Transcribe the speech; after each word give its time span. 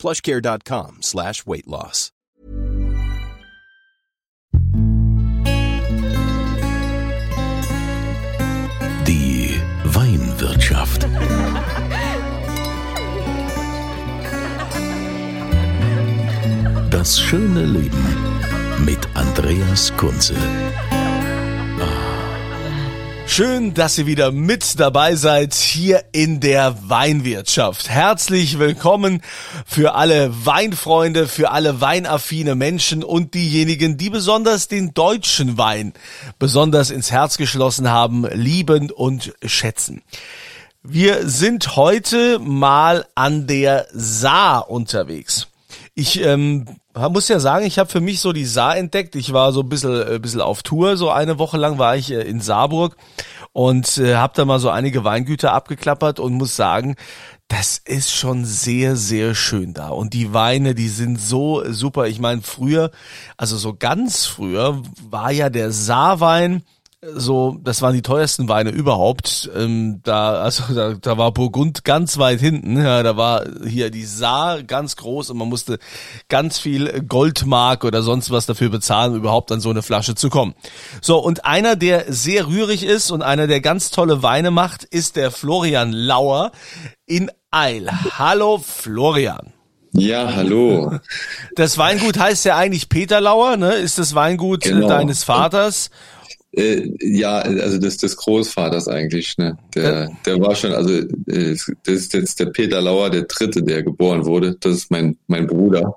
plushcare.com 0.00 1.02
slash 1.02 1.46
weight 1.46 1.66
loss. 1.66 2.10
Die 9.06 9.60
Weinwirtschaft. 9.84 11.06
Das 16.90 17.20
schöne 17.20 17.64
Leben 17.64 18.06
mit 18.84 18.98
Andreas 19.14 19.92
Kunze. 19.96 20.34
Schön, 23.32 23.74
dass 23.74 23.96
ihr 23.96 24.06
wieder 24.06 24.32
mit 24.32 24.80
dabei 24.80 25.14
seid 25.14 25.54
hier 25.54 26.02
in 26.10 26.40
der 26.40 26.76
Weinwirtschaft. 26.88 27.88
Herzlich 27.88 28.58
willkommen 28.58 29.22
für 29.64 29.94
alle 29.94 30.44
Weinfreunde, 30.44 31.28
für 31.28 31.52
alle 31.52 31.80
weinaffine 31.80 32.56
Menschen 32.56 33.04
und 33.04 33.34
diejenigen, 33.34 33.96
die 33.96 34.10
besonders 34.10 34.66
den 34.66 34.94
deutschen 34.94 35.58
Wein 35.58 35.92
besonders 36.40 36.90
ins 36.90 37.12
Herz 37.12 37.38
geschlossen 37.38 37.88
haben, 37.88 38.26
lieben 38.32 38.90
und 38.90 39.32
schätzen. 39.44 40.02
Wir 40.82 41.28
sind 41.28 41.76
heute 41.76 42.40
mal 42.40 43.06
an 43.14 43.46
der 43.46 43.86
Saar 43.92 44.68
unterwegs. 44.68 45.46
Ich 45.94 46.20
ähm, 46.20 46.66
muss 46.94 47.28
ja 47.28 47.38
sagen, 47.38 47.66
ich 47.66 47.78
habe 47.78 47.88
für 47.88 48.00
mich 48.00 48.20
so 48.20 48.32
die 48.32 48.44
Saar 48.44 48.76
entdeckt. 48.76 49.14
Ich 49.14 49.32
war 49.32 49.52
so 49.52 49.60
ein 49.60 49.68
bisschen, 49.68 50.02
ein 50.02 50.16
äh, 50.16 50.18
bisschen 50.18 50.40
auf 50.40 50.62
Tour, 50.62 50.96
so 50.96 51.10
eine 51.10 51.38
Woche 51.38 51.56
lang 51.56 51.78
war 51.78 51.96
ich 51.96 52.10
äh, 52.10 52.22
in 52.22 52.40
Saarburg 52.40 52.96
und 53.52 53.98
äh, 53.98 54.16
habe 54.16 54.32
da 54.36 54.44
mal 54.44 54.58
so 54.58 54.70
einige 54.70 55.04
Weingüter 55.04 55.52
abgeklappert 55.52 56.18
und 56.18 56.34
muss 56.34 56.56
sagen, 56.56 56.96
das 57.48 57.78
ist 57.78 58.12
schon 58.12 58.44
sehr, 58.44 58.94
sehr 58.96 59.34
schön 59.34 59.74
da. 59.74 59.88
Und 59.88 60.14
die 60.14 60.32
Weine, 60.32 60.74
die 60.74 60.88
sind 60.88 61.20
so 61.20 61.64
super. 61.72 62.06
Ich 62.06 62.20
meine, 62.20 62.42
früher, 62.42 62.90
also 63.36 63.56
so 63.56 63.74
ganz 63.74 64.26
früher, 64.26 64.82
war 65.08 65.32
ja 65.32 65.50
der 65.50 65.72
Saarwein 65.72 66.62
so, 67.02 67.56
das 67.62 67.80
waren 67.80 67.94
die 67.94 68.02
teuersten 68.02 68.50
Weine 68.50 68.68
überhaupt. 68.70 69.50
Ähm, 69.56 70.00
da, 70.02 70.42
also 70.42 70.74
da, 70.74 70.92
da 70.92 71.16
war 71.16 71.32
Burgund 71.32 71.82
ganz 71.82 72.18
weit 72.18 72.40
hinten. 72.40 72.76
Ja, 72.76 73.02
da 73.02 73.16
war 73.16 73.46
hier 73.66 73.90
die 73.90 74.04
Saar 74.04 74.62
ganz 74.62 74.96
groß 74.96 75.30
und 75.30 75.38
man 75.38 75.48
musste 75.48 75.78
ganz 76.28 76.58
viel 76.58 77.00
Goldmark 77.02 77.84
oder 77.84 78.02
sonst 78.02 78.30
was 78.30 78.44
dafür 78.44 78.68
bezahlen, 78.68 79.12
um 79.12 79.18
überhaupt 79.18 79.50
an 79.50 79.60
so 79.60 79.70
eine 79.70 79.82
Flasche 79.82 80.14
zu 80.14 80.28
kommen. 80.28 80.54
So, 81.00 81.18
und 81.18 81.46
einer, 81.46 81.74
der 81.74 82.12
sehr 82.12 82.48
rührig 82.48 82.84
ist 82.84 83.10
und 83.10 83.22
einer, 83.22 83.46
der 83.46 83.62
ganz 83.62 83.90
tolle 83.90 84.22
Weine 84.22 84.50
macht, 84.50 84.84
ist 84.84 85.16
der 85.16 85.30
Florian 85.30 85.92
Lauer 85.92 86.52
in 87.06 87.30
Eil. 87.50 87.90
Hallo 88.18 88.58
Florian. 88.58 89.54
Ja, 89.92 90.34
hallo. 90.34 90.98
Das 91.56 91.78
Weingut 91.78 92.18
heißt 92.18 92.44
ja 92.44 92.56
eigentlich 92.56 92.90
Peter 92.90 93.20
Lauer, 93.22 93.56
ne? 93.56 93.72
Ist 93.72 93.98
das 93.98 94.14
Weingut 94.14 94.60
genau. 94.60 94.86
deines 94.86 95.24
Vaters? 95.24 95.90
Äh, 96.52 96.90
ja, 97.00 97.38
also 97.38 97.78
des, 97.78 97.98
des 97.98 98.16
Großvaters 98.16 98.88
eigentlich. 98.88 99.38
Ne? 99.38 99.56
Der, 99.74 100.10
der 100.26 100.40
war 100.40 100.54
schon, 100.56 100.72
also 100.72 100.92
äh, 100.92 101.56
das 101.56 101.68
ist 101.86 102.14
jetzt 102.14 102.40
der 102.40 102.46
Peter 102.46 102.80
Lauer, 102.80 103.10
der 103.10 103.22
Dritte, 103.22 103.62
der 103.62 103.82
geboren 103.82 104.26
wurde. 104.26 104.56
Das 104.58 104.74
ist 104.74 104.90
mein, 104.90 105.16
mein 105.26 105.46
Bruder. 105.46 105.96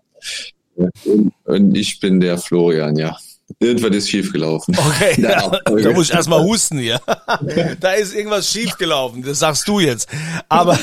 Und 1.45 1.75
ich 1.75 1.99
bin 1.99 2.19
der 2.19 2.37
Florian, 2.37 2.95
ja. 2.95 3.17
Irgendwas 3.59 3.95
ist 3.95 4.09
schiefgelaufen. 4.09 4.75
Okay, 4.77 5.21
ja, 5.21 5.49
da 5.65 5.91
muss 5.91 6.09
ich 6.09 6.15
erstmal 6.15 6.43
husten 6.43 6.79
hier. 6.79 6.99
da 7.79 7.91
ist 7.93 8.13
irgendwas 8.13 8.49
schiefgelaufen, 8.49 9.23
das 9.23 9.39
sagst 9.39 9.67
du 9.67 9.79
jetzt. 9.79 10.07
Aber, 10.49 10.79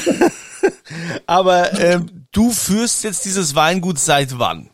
aber 1.26 1.78
ähm, 1.80 2.26
du 2.32 2.50
führst 2.50 3.04
jetzt 3.04 3.24
dieses 3.24 3.54
Weingut 3.54 3.98
seit 3.98 4.38
wann? 4.38 4.70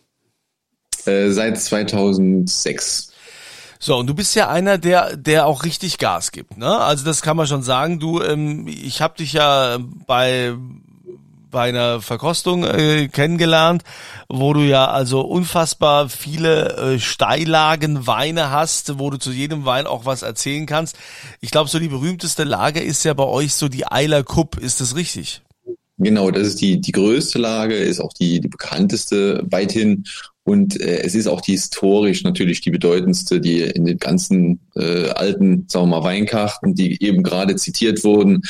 Äh, 1.05 1.31
seit 1.31 1.61
2006. 1.61 3.13
So, 3.79 3.97
und 3.97 4.07
du 4.07 4.15
bist 4.15 4.35
ja 4.35 4.49
einer, 4.49 4.79
der, 4.79 5.17
der 5.17 5.47
auch 5.47 5.65
richtig 5.65 5.99
Gas 5.99 6.33
gibt, 6.33 6.57
ne? 6.57 6.79
Also 6.79 7.05
das 7.05 7.23
kann 7.23 7.37
man 7.37 7.47
schon 7.47 7.63
sagen. 7.63 8.01
Du, 8.01 8.23
ähm, 8.23 8.67
ich 8.67 9.03
habe 9.03 9.17
dich 9.17 9.33
ja 9.33 9.79
bei 10.07 10.55
bei 11.57 11.71
einer 11.71 12.03
Verkostung 12.03 12.65
äh, 12.65 13.09
kennengelernt, 13.09 13.83
wo 14.29 14.53
du 14.53 14.61
ja 14.61 14.91
also 14.91 15.23
unfassbar 15.23 16.11
viele 16.11 16.77
äh, 16.77 16.99
Steillagen 16.99 18.07
Weine 18.07 18.51
hast, 18.51 18.99
wo 18.99 19.09
du 19.09 19.17
zu 19.17 19.31
jedem 19.31 19.65
Wein 19.65 19.87
auch 19.87 20.05
was 20.05 20.21
erzählen 20.21 20.67
kannst. 20.67 20.97
Ich 21.41 21.51
glaube, 21.51 21.71
so 21.71 21.79
die 21.79 21.89
berühmteste 21.89 22.45
Lage 22.45 22.81
ist 22.81 23.05
ja 23.05 23.15
bei 23.15 23.25
euch 23.25 23.55
so 23.55 23.69
die 23.69 23.91
Eiler 23.91 24.23
Kupp. 24.23 24.59
Ist 24.59 24.83
das 24.83 24.97
richtig? 24.97 25.41
Genau, 25.99 26.31
das 26.31 26.47
ist 26.47 26.61
die, 26.61 26.79
die 26.79 26.93
größte 26.93 27.39
Lage, 27.39 27.75
ist 27.75 28.01
auch 28.01 28.13
die, 28.13 28.41
die 28.41 28.49
bekannteste 28.49 29.43
weithin. 29.49 30.05
Und 30.47 30.81
äh, 30.81 31.01
es 31.03 31.17
ist 31.17 31.27
auch 31.27 31.41
die 31.41 31.53
historisch 31.53 32.23
natürlich 32.23 32.61
die 32.61 32.71
bedeutendste, 32.71 33.41
die 33.41 33.63
in 33.63 33.85
den 33.85 33.99
ganzen 33.99 34.61
äh, 34.77 35.09
alten, 35.09 35.67
sagen 35.69 35.89
wir 35.89 35.99
mal, 35.99 36.05
Weinkarten, 36.05 36.77
die 36.77 37.03
eben 37.03 37.25
gerade 37.25 37.57
zitiert 37.57 38.05
wurden, 38.05 38.43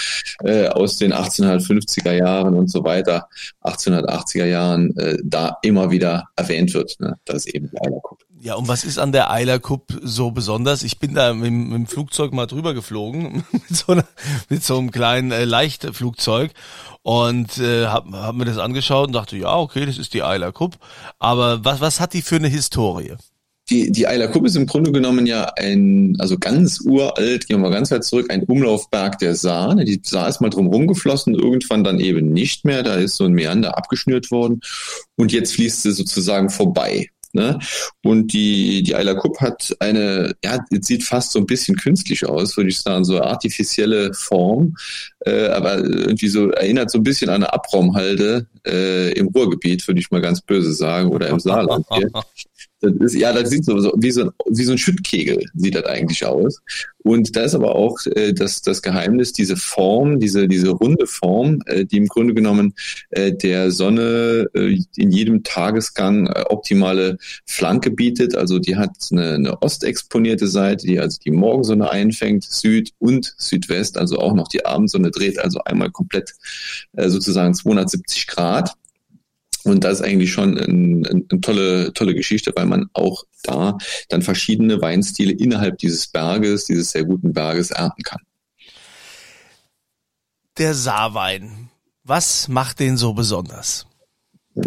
äh, 0.44 0.66
aus 0.68 0.98
den 0.98 1.14
1850er 1.14 2.12
Jahren 2.12 2.54
und 2.54 2.70
so 2.70 2.84
weiter, 2.84 3.30
1880er 3.62 4.44
Jahren, 4.44 4.94
äh, 4.98 5.16
da 5.24 5.56
immer 5.62 5.90
wieder 5.90 6.28
erwähnt 6.36 6.74
wird. 6.74 7.00
Ne? 7.00 7.16
Das 7.24 7.46
ist 7.46 7.54
eben 7.54 7.70
die 7.70 7.80
Eiler 7.80 8.00
Kupp. 8.02 8.18
Ja, 8.46 8.54
und 8.54 8.68
was 8.68 8.84
ist 8.84 9.00
an 9.00 9.10
der 9.10 9.32
Eiler 9.32 9.58
Kupp 9.58 9.98
so 10.04 10.30
besonders? 10.30 10.84
Ich 10.84 11.00
bin 11.00 11.14
da 11.14 11.34
mit, 11.34 11.50
mit 11.50 11.72
dem 11.72 11.86
Flugzeug 11.88 12.32
mal 12.32 12.46
drüber 12.46 12.74
geflogen, 12.74 13.42
mit 13.50 13.76
so, 13.76 13.90
einer, 13.90 14.04
mit 14.48 14.62
so 14.62 14.78
einem 14.78 14.92
kleinen 14.92 15.32
äh, 15.32 15.44
Leichtflugzeug 15.44 16.52
und 17.02 17.58
äh, 17.58 17.86
hab, 17.86 18.06
hab 18.12 18.36
mir 18.36 18.44
das 18.44 18.58
angeschaut 18.58 19.08
und 19.08 19.14
dachte, 19.14 19.36
ja, 19.36 19.56
okay, 19.56 19.84
das 19.84 19.98
ist 19.98 20.14
die 20.14 20.22
Eiler 20.22 20.52
Kupp. 20.52 20.76
Aber 21.18 21.64
was, 21.64 21.80
was 21.80 21.98
hat 21.98 22.12
die 22.12 22.22
für 22.22 22.36
eine 22.36 22.46
Historie? 22.46 23.14
Die, 23.68 23.90
die 23.90 24.06
Eiler 24.06 24.28
Kupp 24.28 24.46
ist 24.46 24.54
im 24.54 24.66
Grunde 24.66 24.92
genommen 24.92 25.26
ja 25.26 25.52
ein, 25.56 26.14
also 26.20 26.38
ganz 26.38 26.80
uralt, 26.82 27.48
gehen 27.48 27.56
wir 27.56 27.68
mal 27.68 27.74
ganz 27.74 27.90
weit 27.90 28.04
zurück, 28.04 28.30
ein 28.30 28.44
Umlaufberg 28.44 29.18
der 29.18 29.34
Saar. 29.34 29.74
Die 29.74 30.00
Saar 30.04 30.28
ist 30.28 30.40
mal 30.40 30.50
drum 30.50 30.68
rumgeflossen, 30.68 31.34
irgendwann 31.34 31.82
dann 31.82 31.98
eben 31.98 32.32
nicht 32.32 32.64
mehr. 32.64 32.84
Da 32.84 32.94
ist 32.94 33.16
so 33.16 33.24
ein 33.24 33.32
Meander 33.32 33.76
abgeschnürt 33.76 34.30
worden 34.30 34.60
und 35.16 35.32
jetzt 35.32 35.54
fließt 35.54 35.82
sie 35.82 35.90
sozusagen 35.90 36.48
vorbei. 36.48 37.08
Ne? 37.32 37.58
Und 38.02 38.32
die, 38.32 38.82
die 38.82 38.94
Ayla 38.94 39.14
Kupp 39.14 39.40
hat 39.40 39.74
eine, 39.80 40.34
ja, 40.44 40.58
sieht 40.80 41.04
fast 41.04 41.32
so 41.32 41.38
ein 41.38 41.46
bisschen 41.46 41.76
künstlich 41.76 42.26
aus, 42.26 42.56
würde 42.56 42.70
ich 42.70 42.80
sagen, 42.80 43.04
so 43.04 43.20
artifizielle 43.20 44.14
Form, 44.14 44.76
äh, 45.20 45.48
aber 45.48 45.78
irgendwie 45.78 46.28
so 46.28 46.50
erinnert 46.50 46.90
so 46.90 46.98
ein 46.98 47.04
bisschen 47.04 47.28
an 47.28 47.36
eine 47.36 47.52
Abraumhalde 47.52 48.46
äh, 48.66 49.12
im 49.12 49.28
Ruhrgebiet, 49.28 49.86
würde 49.86 50.00
ich 50.00 50.10
mal 50.10 50.20
ganz 50.20 50.40
böse 50.40 50.72
sagen, 50.72 51.10
oder 51.10 51.28
im 51.28 51.40
Saarland 51.40 51.86
hier. 51.92 52.10
Das 52.80 52.92
ist, 53.00 53.14
ja, 53.14 53.32
das 53.32 53.48
sieht 53.48 53.64
so, 53.64 53.78
so, 53.80 53.92
wie, 53.96 54.10
so 54.10 54.24
ein, 54.24 54.30
wie 54.50 54.64
so 54.64 54.72
ein 54.72 54.78
Schüttkegel, 54.78 55.42
sieht 55.54 55.74
das 55.74 55.84
eigentlich 55.84 56.26
aus. 56.26 56.60
Und 56.98 57.34
da 57.34 57.42
ist 57.42 57.54
aber 57.54 57.74
auch 57.74 57.98
äh, 58.14 58.34
das, 58.34 58.60
das 58.60 58.82
Geheimnis, 58.82 59.32
diese 59.32 59.56
Form, 59.56 60.20
diese, 60.20 60.46
diese 60.46 60.70
runde 60.70 61.06
Form, 61.06 61.60
äh, 61.66 61.86
die 61.86 61.96
im 61.96 62.06
Grunde 62.06 62.34
genommen 62.34 62.74
äh, 63.10 63.32
der 63.32 63.70
Sonne 63.70 64.48
äh, 64.54 64.78
in 64.96 65.10
jedem 65.10 65.42
Tagesgang 65.42 66.26
äh, 66.26 66.42
optimale 66.48 67.16
Flanke 67.46 67.90
bietet. 67.90 68.36
Also 68.36 68.58
die 68.58 68.76
hat 68.76 68.90
eine, 69.10 69.34
eine 69.34 69.62
ostexponierte 69.62 70.46
Seite, 70.46 70.86
die 70.86 71.00
also 71.00 71.18
die 71.24 71.30
Morgensonne 71.30 71.90
einfängt, 71.90 72.44
Süd 72.44 72.90
und 72.98 73.34
Südwest, 73.38 73.96
also 73.96 74.18
auch 74.18 74.34
noch 74.34 74.48
die 74.48 74.66
Abendsonne 74.66 75.10
dreht 75.10 75.38
also 75.38 75.60
einmal 75.64 75.90
komplett 75.90 76.34
äh, 76.92 77.08
sozusagen 77.08 77.54
270 77.54 78.26
Grad. 78.26 78.74
Und 79.66 79.82
das 79.84 80.00
ist 80.00 80.06
eigentlich 80.06 80.32
schon 80.32 80.58
eine, 80.58 81.08
eine 81.08 81.40
tolle, 81.40 81.92
tolle 81.92 82.14
Geschichte, 82.14 82.52
weil 82.54 82.66
man 82.66 82.86
auch 82.92 83.24
da 83.42 83.76
dann 84.08 84.22
verschiedene 84.22 84.80
Weinstile 84.80 85.32
innerhalb 85.32 85.78
dieses 85.78 86.08
Berges, 86.08 86.64
dieses 86.64 86.92
sehr 86.92 87.04
guten 87.04 87.32
Berges 87.32 87.72
ernten 87.72 88.02
kann. 88.02 88.20
Der 90.58 90.74
Saarwein, 90.74 91.68
was 92.04 92.48
macht 92.48 92.80
den 92.80 92.96
so 92.96 93.12
besonders? 93.12 93.86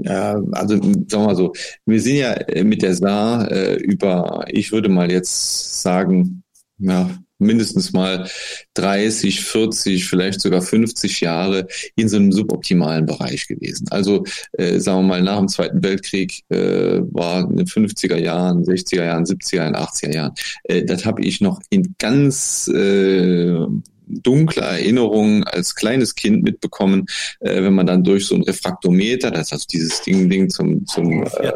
Ja, 0.03 0.39
also 0.51 0.75
sagen 0.75 1.07
wir 1.09 1.19
mal 1.19 1.35
so, 1.35 1.53
wir 1.85 1.99
sind 1.99 2.17
ja 2.17 2.35
mit 2.63 2.83
der 2.83 2.93
Saar 2.93 3.49
äh, 3.51 3.75
über, 3.75 4.45
ich 4.47 4.71
würde 4.71 4.87
mal 4.87 5.11
jetzt 5.11 5.81
sagen, 5.81 6.43
ja, 6.77 7.09
mindestens 7.39 7.93
mal 7.93 8.29
30, 8.75 9.43
40, 9.43 10.05
vielleicht 10.05 10.41
sogar 10.41 10.61
50 10.61 11.21
Jahre 11.21 11.67
in 11.95 12.09
so 12.09 12.17
einem 12.17 12.31
suboptimalen 12.31 13.05
Bereich 13.05 13.47
gewesen. 13.47 13.87
Also 13.89 14.25
äh, 14.53 14.79
sagen 14.79 15.01
wir 15.01 15.07
mal, 15.07 15.23
nach 15.23 15.39
dem 15.39 15.47
Zweiten 15.47 15.83
Weltkrieg 15.83 16.43
äh, 16.49 17.01
war 17.11 17.49
in 17.49 17.57
den 17.57 17.67
50er 17.67 18.17
Jahren, 18.17 18.63
60er 18.63 19.03
Jahren, 19.03 19.25
70er 19.25 19.55
Jahren, 19.55 19.75
80er 19.75 20.13
Jahren. 20.13 20.33
Äh, 20.63 20.83
das 20.83 21.05
habe 21.05 21.23
ich 21.23 21.41
noch 21.41 21.61
in 21.69 21.95
ganz 21.97 22.67
äh, 22.67 23.65
dunkle 24.09 24.63
Erinnerungen 24.63 25.43
als 25.43 25.75
kleines 25.75 26.15
Kind 26.15 26.43
mitbekommen, 26.43 27.05
äh, 27.39 27.61
wenn 27.63 27.73
man 27.73 27.85
dann 27.85 28.03
durch 28.03 28.25
so 28.25 28.35
ein 28.35 28.41
Refraktometer, 28.41 29.31
das 29.31 29.47
ist 29.47 29.53
also 29.53 29.65
dieses 29.71 30.01
Ding, 30.01 30.29
Ding 30.29 30.49
zum, 30.49 30.85
zum 30.85 31.23
äh, 31.23 31.51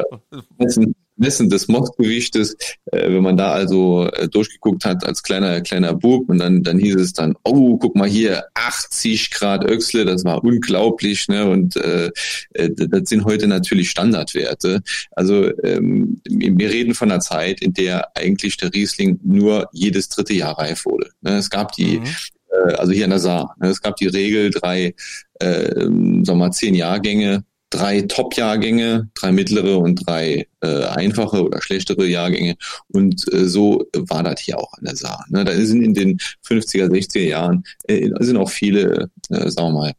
Messen, 0.58 0.94
Messen 1.16 1.48
des 1.48 1.68
Mostgewichtes, 1.68 2.54
äh, 2.86 3.12
wenn 3.12 3.22
man 3.22 3.36
da 3.36 3.52
also 3.52 4.08
äh, 4.08 4.28
durchgeguckt 4.28 4.84
hat 4.84 5.06
als 5.06 5.22
kleiner 5.22 5.60
kleiner 5.60 5.94
Bub 5.94 6.28
und 6.28 6.38
dann 6.38 6.62
dann 6.62 6.78
hieß 6.78 6.96
es 6.96 7.12
dann, 7.12 7.34
oh, 7.44 7.76
guck 7.78 7.96
mal 7.96 8.08
hier, 8.08 8.44
80 8.54 9.30
Grad 9.30 9.64
Öxle, 9.64 10.04
das 10.04 10.24
war 10.24 10.42
unglaublich, 10.42 11.28
ne? 11.28 11.48
Und 11.48 11.76
äh, 11.76 12.10
äh, 12.54 12.70
das 12.70 13.08
sind 13.08 13.24
heute 13.24 13.46
natürlich 13.46 13.90
Standardwerte. 13.90 14.82
Also 15.12 15.50
ähm, 15.62 16.20
wir 16.24 16.70
reden 16.70 16.94
von 16.94 17.10
einer 17.10 17.20
Zeit, 17.20 17.60
in 17.60 17.72
der 17.72 18.16
eigentlich 18.16 18.56
der 18.56 18.72
Riesling 18.72 19.20
nur 19.22 19.68
jedes 19.72 20.08
dritte 20.08 20.34
Jahr 20.34 20.58
reif 20.58 20.84
wurde. 20.84 21.10
Ne? 21.20 21.36
Es 21.36 21.50
gab 21.50 21.72
die 21.72 22.00
mhm 22.00 22.06
äh, 22.54 22.74
also 22.74 22.92
hier 22.92 23.04
in 23.04 23.10
der 23.10 23.18
Saar. 23.18 23.56
Ne? 23.60 23.68
Es 23.68 23.80
gab 23.80 23.96
die 23.96 24.06
Regel, 24.06 24.50
drei, 24.50 24.94
äh, 25.40 25.74
sagen 25.74 26.24
wir 26.24 26.34
mal, 26.34 26.52
zehn 26.52 26.74
Jahrgänge, 26.74 27.44
drei 27.74 28.02
Top-Jahrgänge, 28.02 29.08
drei 29.14 29.32
mittlere 29.32 29.78
und 29.78 30.06
drei 30.06 30.46
äh, 30.60 30.84
einfache 30.84 31.42
oder 31.44 31.60
schlechtere 31.60 32.06
Jahrgänge. 32.06 32.56
Und 32.88 33.24
äh, 33.32 33.46
so 33.46 33.84
war 33.92 34.22
das 34.22 34.40
hier 34.40 34.58
auch 34.58 34.72
an 34.74 34.84
der 34.84 34.96
Saar. 34.96 35.24
Ne? 35.28 35.44
Da 35.44 35.52
sind 35.52 35.82
in 35.82 35.94
den 35.94 36.18
50er, 36.46 36.88
60er 36.88 37.20
Jahren 37.20 37.64
äh, 37.84 38.10
sind 38.20 38.36
auch 38.36 38.50
viele, 38.50 39.10
äh, 39.30 39.50
sagen 39.50 39.68
wir 39.68 39.72
mal, 39.72 39.92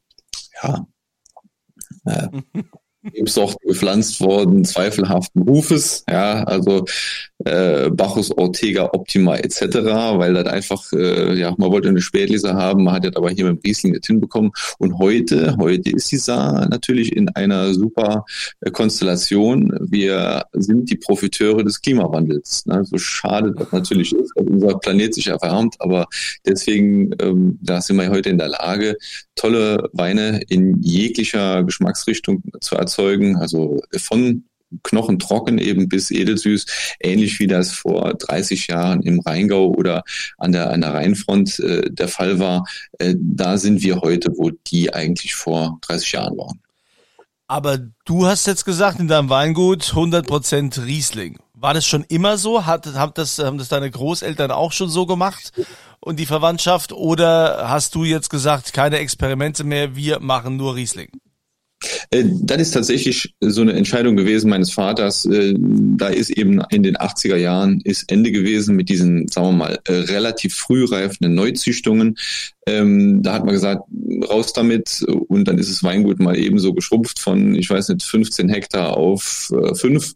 ja, 0.63 0.87
äh, 2.05 2.27
Rebsorten 3.13 3.67
gepflanzt 3.67 4.19
worden, 4.19 4.65
zweifelhaften 4.65 5.43
Rufes, 5.43 6.03
ja, 6.09 6.43
also 6.43 6.85
äh, 7.43 7.89
Bacchus, 7.89 8.31
Ortega, 8.31 8.89
Optima 8.93 9.35
etc., 9.35 9.61
weil 10.17 10.33
das 10.33 10.45
einfach, 10.47 10.91
äh, 10.93 11.37
ja, 11.37 11.53
man 11.57 11.71
wollte 11.71 11.89
eine 11.89 12.01
Spätlese 12.01 12.53
haben, 12.53 12.83
man 12.83 12.95
hat 12.95 13.05
das 13.05 13.15
aber 13.15 13.29
hier 13.29 13.45
mit 13.45 13.57
dem 13.57 13.67
Riesling 13.67 13.93
nicht 13.93 14.05
hinbekommen. 14.05 14.51
Und 14.79 14.97
heute, 14.99 15.57
heute 15.59 15.91
ist 15.91 16.11
die 16.11 16.17
Saar 16.17 16.67
natürlich 16.69 17.15
in 17.15 17.29
einer 17.29 17.73
super 17.73 18.25
äh, 18.61 18.71
Konstellation. 18.71 19.77
Wir 19.81 20.45
sind 20.53 20.89
die 20.89 20.95
Profiteure 20.95 21.63
des 21.63 21.81
Klimawandels. 21.81 22.65
Ne? 22.65 22.85
So 22.85 22.97
schade 22.97 23.53
das 23.57 23.71
natürlich 23.71 24.13
ist, 24.13 24.31
dass 24.35 24.47
unser 24.47 24.77
Planet 24.79 25.13
sich 25.13 25.27
erwärmt, 25.27 25.75
aber 25.79 26.07
deswegen, 26.45 27.11
ähm, 27.19 27.59
da 27.61 27.81
sind 27.81 27.97
wir 27.97 28.09
heute 28.09 28.29
in 28.29 28.37
der 28.37 28.49
Lage, 28.49 28.97
tolle 29.35 29.89
Weine 29.93 30.41
in 30.47 30.81
jeglicher 30.81 31.63
Geschmacksrichtung 31.63 32.43
zu 32.61 32.75
erzeugen, 32.75 33.35
also 33.35 33.81
von 33.97 34.45
knochentrocken 34.83 35.57
eben 35.57 35.89
bis 35.89 36.11
edelsüß, 36.11 36.65
ähnlich 36.99 37.39
wie 37.39 37.47
das 37.47 37.71
vor 37.71 38.13
30 38.13 38.67
Jahren 38.67 39.01
im 39.01 39.19
Rheingau 39.19 39.67
oder 39.67 40.03
an 40.37 40.51
der, 40.51 40.71
an 40.71 40.81
der 40.81 40.93
Rheinfront 40.93 41.59
äh, 41.59 41.89
der 41.89 42.07
Fall 42.07 42.39
war. 42.39 42.65
Äh, 42.99 43.15
da 43.17 43.57
sind 43.57 43.81
wir 43.81 44.01
heute, 44.01 44.31
wo 44.35 44.49
die 44.49 44.93
eigentlich 44.93 45.35
vor 45.35 45.79
30 45.81 46.11
Jahren 46.13 46.37
waren. 46.37 46.59
Aber 47.47 47.77
du 48.05 48.25
hast 48.25 48.47
jetzt 48.47 48.65
gesagt, 48.65 48.99
in 48.99 49.07
deinem 49.07 49.29
Weingut 49.29 49.83
100% 49.83 50.85
Riesling. 50.85 51.37
War 51.53 51.73
das 51.73 51.85
schon 51.85 52.03
immer 52.09 52.37
so? 52.37 52.65
Hat, 52.65 52.87
hat 52.95 53.17
das, 53.17 53.37
haben 53.39 53.57
das 53.57 53.69
deine 53.69 53.89
Großeltern 53.89 54.51
auch 54.51 54.71
schon 54.71 54.89
so 54.89 55.05
gemacht 55.05 55.51
und 55.99 56.19
die 56.19 56.25
Verwandtschaft? 56.25 56.91
Oder 56.91 57.69
hast 57.69 57.95
du 57.95 58.03
jetzt 58.03 58.29
gesagt, 58.29 58.73
keine 58.73 58.97
Experimente 58.97 59.63
mehr, 59.63 59.95
wir 59.95 60.19
machen 60.19 60.57
nur 60.57 60.75
Riesling? 60.75 61.09
Äh, 62.09 62.23
das 62.41 62.61
ist 62.61 62.71
tatsächlich 62.71 63.35
so 63.41 63.61
eine 63.61 63.73
Entscheidung 63.73 64.15
gewesen 64.15 64.49
meines 64.49 64.71
Vaters. 64.71 65.25
Äh, 65.25 65.55
da 65.57 66.07
ist 66.07 66.29
eben 66.29 66.61
in 66.69 66.83
den 66.83 66.97
80er 66.97 67.35
Jahren 67.35 67.81
ist 67.83 68.11
Ende 68.11 68.31
gewesen 68.31 68.75
mit 68.75 68.89
diesen, 68.89 69.27
sagen 69.27 69.47
wir 69.47 69.51
mal, 69.53 69.79
äh, 69.85 69.93
relativ 69.93 70.55
frühreifenden 70.55 71.35
Neuzüchtungen. 71.35 72.17
Ähm, 72.67 73.21
da 73.21 73.33
hat 73.33 73.45
man 73.45 73.53
gesagt, 73.53 73.83
raus 74.27 74.53
damit 74.53 75.03
und 75.27 75.47
dann 75.47 75.59
ist 75.59 75.69
das 75.69 75.83
Weingut 75.83 76.19
mal 76.19 76.37
ebenso 76.37 76.73
geschrumpft 76.73 77.19
von, 77.19 77.55
ich 77.55 77.69
weiß 77.69 77.89
nicht, 77.89 78.03
15 78.03 78.49
Hektar 78.49 78.97
auf 78.97 79.51
äh, 79.53 79.75
5. 79.75 80.13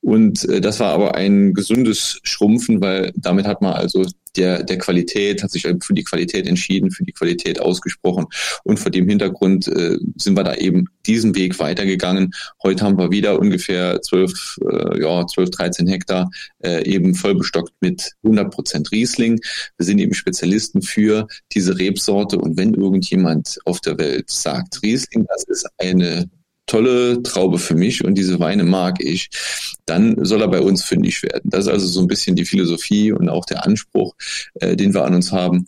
Und 0.00 0.48
äh, 0.48 0.60
das 0.60 0.80
war 0.80 0.92
aber 0.92 1.14
ein 1.14 1.54
gesundes 1.54 2.20
Schrumpfen, 2.22 2.80
weil 2.80 3.12
damit 3.16 3.46
hat 3.46 3.62
man 3.62 3.72
also 3.72 4.06
der, 4.36 4.62
der 4.62 4.78
Qualität, 4.78 5.42
hat 5.42 5.50
sich 5.50 5.62
für 5.62 5.94
die 5.94 6.04
Qualität 6.04 6.46
entschieden, 6.46 6.90
für 6.90 7.04
die 7.04 7.12
Qualität 7.12 7.60
ausgesprochen. 7.60 8.26
Und 8.64 8.78
vor 8.78 8.90
dem 8.90 9.08
Hintergrund 9.08 9.66
äh, 9.68 9.96
sind 10.16 10.36
wir 10.36 10.44
da 10.44 10.54
eben 10.54 10.86
diesen 11.06 11.34
Weg 11.34 11.58
weitergegangen. 11.58 12.32
Heute 12.62 12.84
haben 12.84 12.98
wir 12.98 13.10
wieder 13.10 13.38
ungefähr 13.38 14.00
12, 14.00 14.58
äh, 14.70 15.02
ja, 15.02 15.26
12, 15.26 15.50
13 15.50 15.86
Hektar 15.88 16.30
äh, 16.62 16.84
eben 16.88 17.14
vollbestockt 17.14 17.72
mit 17.80 18.12
100 18.22 18.52
Prozent 18.52 18.92
Riesling. 18.92 19.40
Wir 19.76 19.86
sind 19.86 19.98
eben 19.98 20.14
Spezialisten 20.14 20.82
für 20.82 21.26
diese 21.52 21.78
Rebsorte. 21.78 22.38
Und 22.38 22.56
wenn 22.56 22.74
irgendjemand 22.74 23.58
auf 23.64 23.80
der 23.80 23.98
Welt 23.98 24.30
sagt, 24.30 24.82
Riesling, 24.82 25.26
das 25.28 25.44
ist 25.44 25.66
eine 25.78 26.30
tolle 26.68 27.22
Traube 27.22 27.58
für 27.58 27.74
mich 27.74 28.04
und 28.04 28.14
diese 28.14 28.38
Weine 28.38 28.62
mag 28.62 29.02
ich, 29.02 29.28
dann 29.86 30.24
soll 30.24 30.42
er 30.42 30.48
bei 30.48 30.60
uns 30.60 30.84
fündig 30.84 31.22
werden. 31.24 31.50
Das 31.50 31.66
ist 31.66 31.72
also 31.72 31.86
so 31.88 32.00
ein 32.00 32.06
bisschen 32.06 32.36
die 32.36 32.44
Philosophie 32.44 33.10
und 33.10 33.28
auch 33.28 33.44
der 33.44 33.66
Anspruch, 33.66 34.14
äh, 34.54 34.76
den 34.76 34.94
wir 34.94 35.04
an 35.04 35.14
uns 35.14 35.32
haben, 35.32 35.66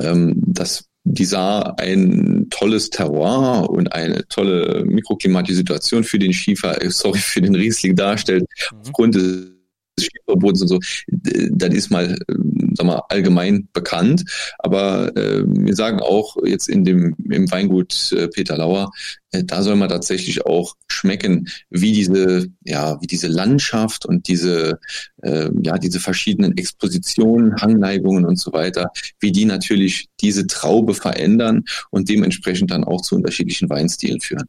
ähm, 0.00 0.34
dass 0.44 0.86
die 1.04 1.24
Saar 1.24 1.78
ein 1.78 2.48
tolles 2.50 2.90
Terroir 2.90 3.70
und 3.70 3.92
eine 3.92 4.26
tolle 4.28 4.84
mikroklimatische 4.84 5.58
Situation 5.58 6.02
für 6.02 6.18
den 6.18 6.32
Schiefer, 6.32 6.82
äh, 6.82 6.90
sorry, 6.90 7.18
für 7.18 7.40
den 7.40 7.54
Riesling 7.54 7.94
darstellt, 7.94 8.42
mhm. 8.72 8.78
aufgrund 8.80 9.14
des 9.14 9.52
Schieferbodens 10.00 10.62
und 10.62 10.68
so, 10.68 10.80
das 11.06 11.74
ist 11.74 11.90
mal, 11.90 12.18
ähm, 12.28 12.55
sag 12.76 12.86
mal, 12.86 13.02
allgemein 13.08 13.68
bekannt. 13.72 14.24
Aber 14.58 15.16
äh, 15.16 15.42
wir 15.46 15.74
sagen 15.74 16.00
auch 16.00 16.36
jetzt 16.44 16.68
in 16.68 16.84
dem 16.84 17.16
im 17.30 17.50
Weingut 17.50 18.12
äh, 18.12 18.28
Peter 18.28 18.56
Lauer, 18.56 18.90
äh, 19.32 19.44
da 19.44 19.62
soll 19.62 19.76
man 19.76 19.88
tatsächlich 19.88 20.46
auch 20.46 20.74
schmecken, 20.88 21.48
wie 21.70 21.92
diese, 21.92 22.48
ja, 22.64 23.00
wie 23.00 23.06
diese 23.06 23.28
Landschaft 23.28 24.06
und 24.06 24.28
diese, 24.28 24.78
äh, 25.22 25.50
ja, 25.62 25.78
diese 25.78 26.00
verschiedenen 26.00 26.56
Expositionen, 26.56 27.60
Hangneigungen 27.60 28.24
und 28.24 28.38
so 28.38 28.52
weiter, 28.52 28.90
wie 29.20 29.32
die 29.32 29.44
natürlich 29.44 30.08
diese 30.20 30.46
Traube 30.46 30.94
verändern 30.94 31.64
und 31.90 32.08
dementsprechend 32.08 32.70
dann 32.70 32.84
auch 32.84 33.02
zu 33.02 33.16
unterschiedlichen 33.16 33.68
Weinstilen 33.70 34.20
führen. 34.20 34.46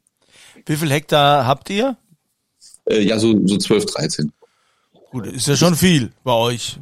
Wie 0.66 0.76
viel 0.76 0.92
Hektar 0.92 1.46
habt 1.46 1.70
ihr? 1.70 1.98
Äh, 2.86 3.02
ja, 3.02 3.20
so, 3.20 3.40
so 3.46 3.58
12, 3.58 3.86
13. 3.86 4.32
Gut, 5.12 5.28
ist 5.28 5.48
ja 5.48 5.56
schon 5.56 5.76
viel 5.76 6.12
bei 6.24 6.34
euch. 6.34 6.78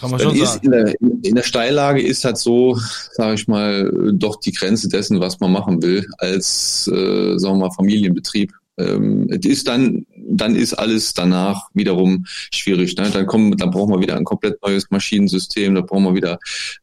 Kann 0.00 0.10
man 0.10 0.20
schon 0.20 0.36
sagen. 0.36 0.60
In 0.62 0.70
der, 0.70 0.94
in 1.00 1.34
der 1.34 1.42
Steillage 1.42 2.02
ist 2.02 2.24
halt 2.24 2.38
so, 2.38 2.78
sage 3.12 3.34
ich 3.34 3.48
mal, 3.48 3.90
doch 4.12 4.40
die 4.40 4.52
Grenze 4.52 4.88
dessen, 4.88 5.20
was 5.20 5.40
man 5.40 5.52
machen 5.52 5.82
will, 5.82 6.06
als, 6.18 6.88
äh, 6.92 7.38
sagen 7.38 7.58
wir 7.58 7.68
mal, 7.68 7.74
Familienbetrieb. 7.74 8.52
Ähm, 8.78 9.26
ist 9.30 9.68
dann, 9.68 10.04
dann 10.14 10.54
ist 10.54 10.74
alles 10.74 11.14
danach 11.14 11.70
wiederum 11.72 12.26
schwierig. 12.26 12.94
Ne? 12.96 13.08
Dann 13.10 13.26
kommen, 13.26 13.56
dann 13.56 13.70
brauchen 13.70 13.94
wir 13.94 14.00
wieder 14.00 14.16
ein 14.16 14.24
komplett 14.24 14.60
neues 14.62 14.90
Maschinensystem, 14.90 15.74
da 15.74 15.80
brauchen 15.80 16.04
wir 16.04 16.14
wieder 16.14 16.38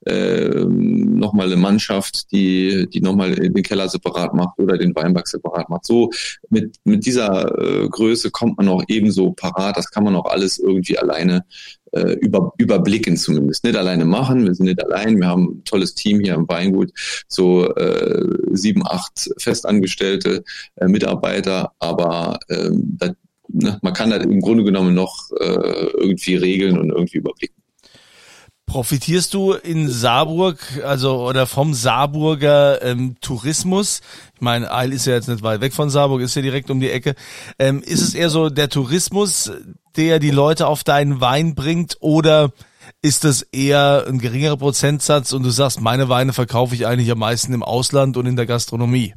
äh, 0.06 0.66
nochmal 0.66 1.48
eine 1.48 1.58
Mannschaft, 1.58 2.32
die, 2.32 2.88
die 2.90 3.02
nochmal 3.02 3.36
den 3.36 3.62
Keller 3.62 3.90
separat 3.90 4.34
macht 4.34 4.58
oder 4.58 4.76
den 4.76 4.96
Weinberg 4.96 5.28
separat 5.28 5.70
macht. 5.70 5.86
So 5.86 6.10
mit, 6.50 6.78
mit 6.84 7.06
dieser 7.06 7.60
äh, 7.60 7.88
Größe 7.88 8.32
kommt 8.32 8.58
man 8.58 8.70
auch 8.70 8.84
ebenso 8.88 9.32
parat. 9.32 9.78
Das 9.78 9.92
kann 9.92 10.04
man 10.04 10.16
auch 10.16 10.26
alles 10.26 10.58
irgendwie 10.58 10.98
alleine 10.98 11.46
äh, 11.94 12.14
über, 12.14 12.54
überblicken 12.58 13.18
zumindest. 13.18 13.64
Nicht 13.64 13.78
alleine 13.78 14.06
machen, 14.06 14.46
wir 14.46 14.54
sind 14.54 14.66
nicht 14.66 14.84
allein, 14.84 15.20
wir 15.20 15.28
haben 15.28 15.44
ein 15.44 15.64
tolles 15.64 15.96
Team 15.96 16.20
hier 16.20 16.36
im 16.36 16.48
Weingut, 16.48 16.92
so 17.28 17.74
äh, 17.76 18.28
sieben, 18.52 18.84
acht 18.86 19.30
festangestellte 19.38 20.44
äh, 20.76 20.88
Mitarbeiter, 20.88 21.72
aber 21.80 22.40
äh, 22.50 22.70
das, 22.72 23.12
ne, 23.48 23.80
man 23.82 23.94
kann 23.94 24.10
das 24.10 24.24
im 24.24 24.42
Grunde 24.42 24.64
genommen 24.64 24.94
noch 24.94 25.32
äh, 25.40 25.88
irgendwie 25.98 26.36
regeln 26.36 26.78
und 26.78 26.90
irgendwie 26.90 27.18
überblicken. 27.18 27.64
Profitierst 28.66 29.34
du 29.34 29.54
in 29.54 29.90
Saarburg, 29.90 30.58
also 30.84 31.28
oder 31.28 31.46
vom 31.46 31.74
Saarburger 31.74 32.82
ähm, 32.82 33.18
Tourismus? 33.20 34.02
Ich 34.34 34.42
meine, 34.42 34.72
Eil 34.72 34.94
ist 34.94 35.06
ja 35.06 35.14
jetzt 35.14 35.28
nicht 35.28 35.44
weit 35.44 35.62
weg 35.62 35.74
von 35.74 35.90
Saarburg, 35.90 36.22
ist 36.22 36.36
ja 36.36 36.42
direkt 36.42 36.72
um 36.72 36.80
die 36.80 36.90
Ecke. 36.90 37.14
Ähm, 37.60 37.84
ist 37.84 38.02
es 38.02 38.16
eher 38.16 38.30
so 38.30 38.50
der 38.50 38.70
Tourismus, 38.70 39.52
der 39.96 40.20
die 40.20 40.32
Leute 40.32 40.68
auf 40.68 40.84
deinen 40.84 41.22
Wein 41.22 41.56
bringt, 41.56 41.98
oder 42.00 42.52
ist 43.02 43.24
das 43.24 43.42
eher 43.42 44.06
ein 44.08 44.20
geringerer 44.20 44.58
Prozentsatz 44.58 45.34
und 45.34 45.44
du 45.44 45.50
sagst, 45.50 45.82
meine 45.82 46.10
Weine 46.10 46.34
verkaufe 46.34 46.76
ich 46.76 46.88
eigentlich 46.88 47.12
am 47.12 47.20
meisten 47.20 47.54
im 47.54 47.64
Ausland 47.64 48.18
und 48.18 48.26
in 48.26 48.36
der 48.36 48.46
Gastronomie? 48.46 49.14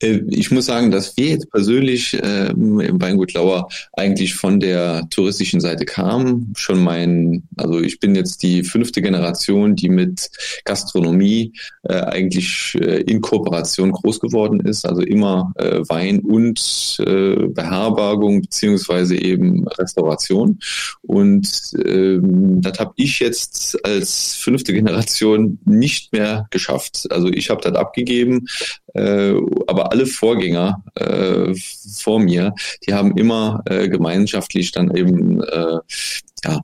Äh, 0.00 0.20
ich 0.28 0.50
muss 0.50 0.66
sagen, 0.66 0.90
dass 0.90 1.16
wir 1.16 1.28
jetzt 1.28 1.50
persönlich 1.50 2.14
äh, 2.14 2.50
im 2.50 3.00
Weingut 3.00 3.32
Lauer 3.34 3.68
eigentlich 3.92 4.34
von 4.34 4.60
der 4.60 5.08
touristischen 5.10 5.60
Seite 5.60 5.84
kamen. 5.84 6.52
Schon 6.56 6.82
mein, 6.82 7.44
also 7.56 7.80
ich 7.80 8.00
bin 8.00 8.14
jetzt 8.14 8.42
die 8.42 8.64
fünfte 8.64 9.02
Generation, 9.02 9.76
die 9.76 9.88
mit 9.88 10.30
Gastronomie 10.64 11.52
äh, 11.82 12.00
eigentlich 12.00 12.76
äh, 12.80 13.02
in 13.02 13.20
Kooperation 13.20 13.92
groß 13.92 14.20
geworden 14.20 14.60
ist. 14.60 14.86
Also 14.86 15.02
immer 15.02 15.52
äh, 15.56 15.80
Wein 15.88 16.20
und 16.20 16.96
äh, 17.00 17.46
Beherbergung 17.48 18.42
beziehungsweise 18.42 19.16
eben 19.16 19.66
Restauration. 19.68 20.58
Und 21.02 21.48
ähm, 21.84 22.60
das 22.60 22.78
habe 22.78 22.92
ich 22.96 23.20
jetzt 23.20 23.84
als 23.84 24.34
fünfte 24.36 24.72
Generation 24.72 25.58
nicht 25.64 26.12
mehr 26.12 26.46
geschafft. 26.50 27.06
Also 27.10 27.28
ich 27.28 27.50
habe 27.50 27.60
das 27.62 27.74
abgegeben, 27.74 28.46
äh, 28.94 29.34
alle 29.92 30.06
Vorgänger 30.06 30.82
äh, 30.94 31.54
vor 31.98 32.20
mir, 32.20 32.54
die 32.86 32.94
haben 32.94 33.16
immer 33.16 33.62
äh, 33.66 33.88
gemeinschaftlich 33.88 34.72
dann 34.72 34.94
eben 34.94 35.42
äh, 35.42 35.78
ja, 36.44 36.60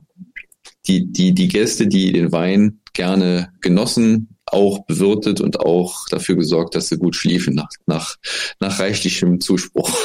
die, 0.87 1.11
die, 1.11 1.33
die 1.33 1.47
Gäste, 1.47 1.87
die 1.87 2.11
den 2.11 2.31
Wein 2.31 2.79
gerne 2.93 3.53
genossen, 3.61 4.35
auch 4.45 4.85
bewirtet 4.85 5.39
und 5.39 5.59
auch 5.61 6.07
dafür 6.09 6.35
gesorgt, 6.35 6.75
dass 6.75 6.89
sie 6.89 6.97
gut 6.97 7.15
schliefen 7.15 7.55
nach, 7.55 7.69
nach, 7.85 8.15
nach 8.59 8.79
reichlichem 8.79 9.39
Zuspruch. 9.39 9.97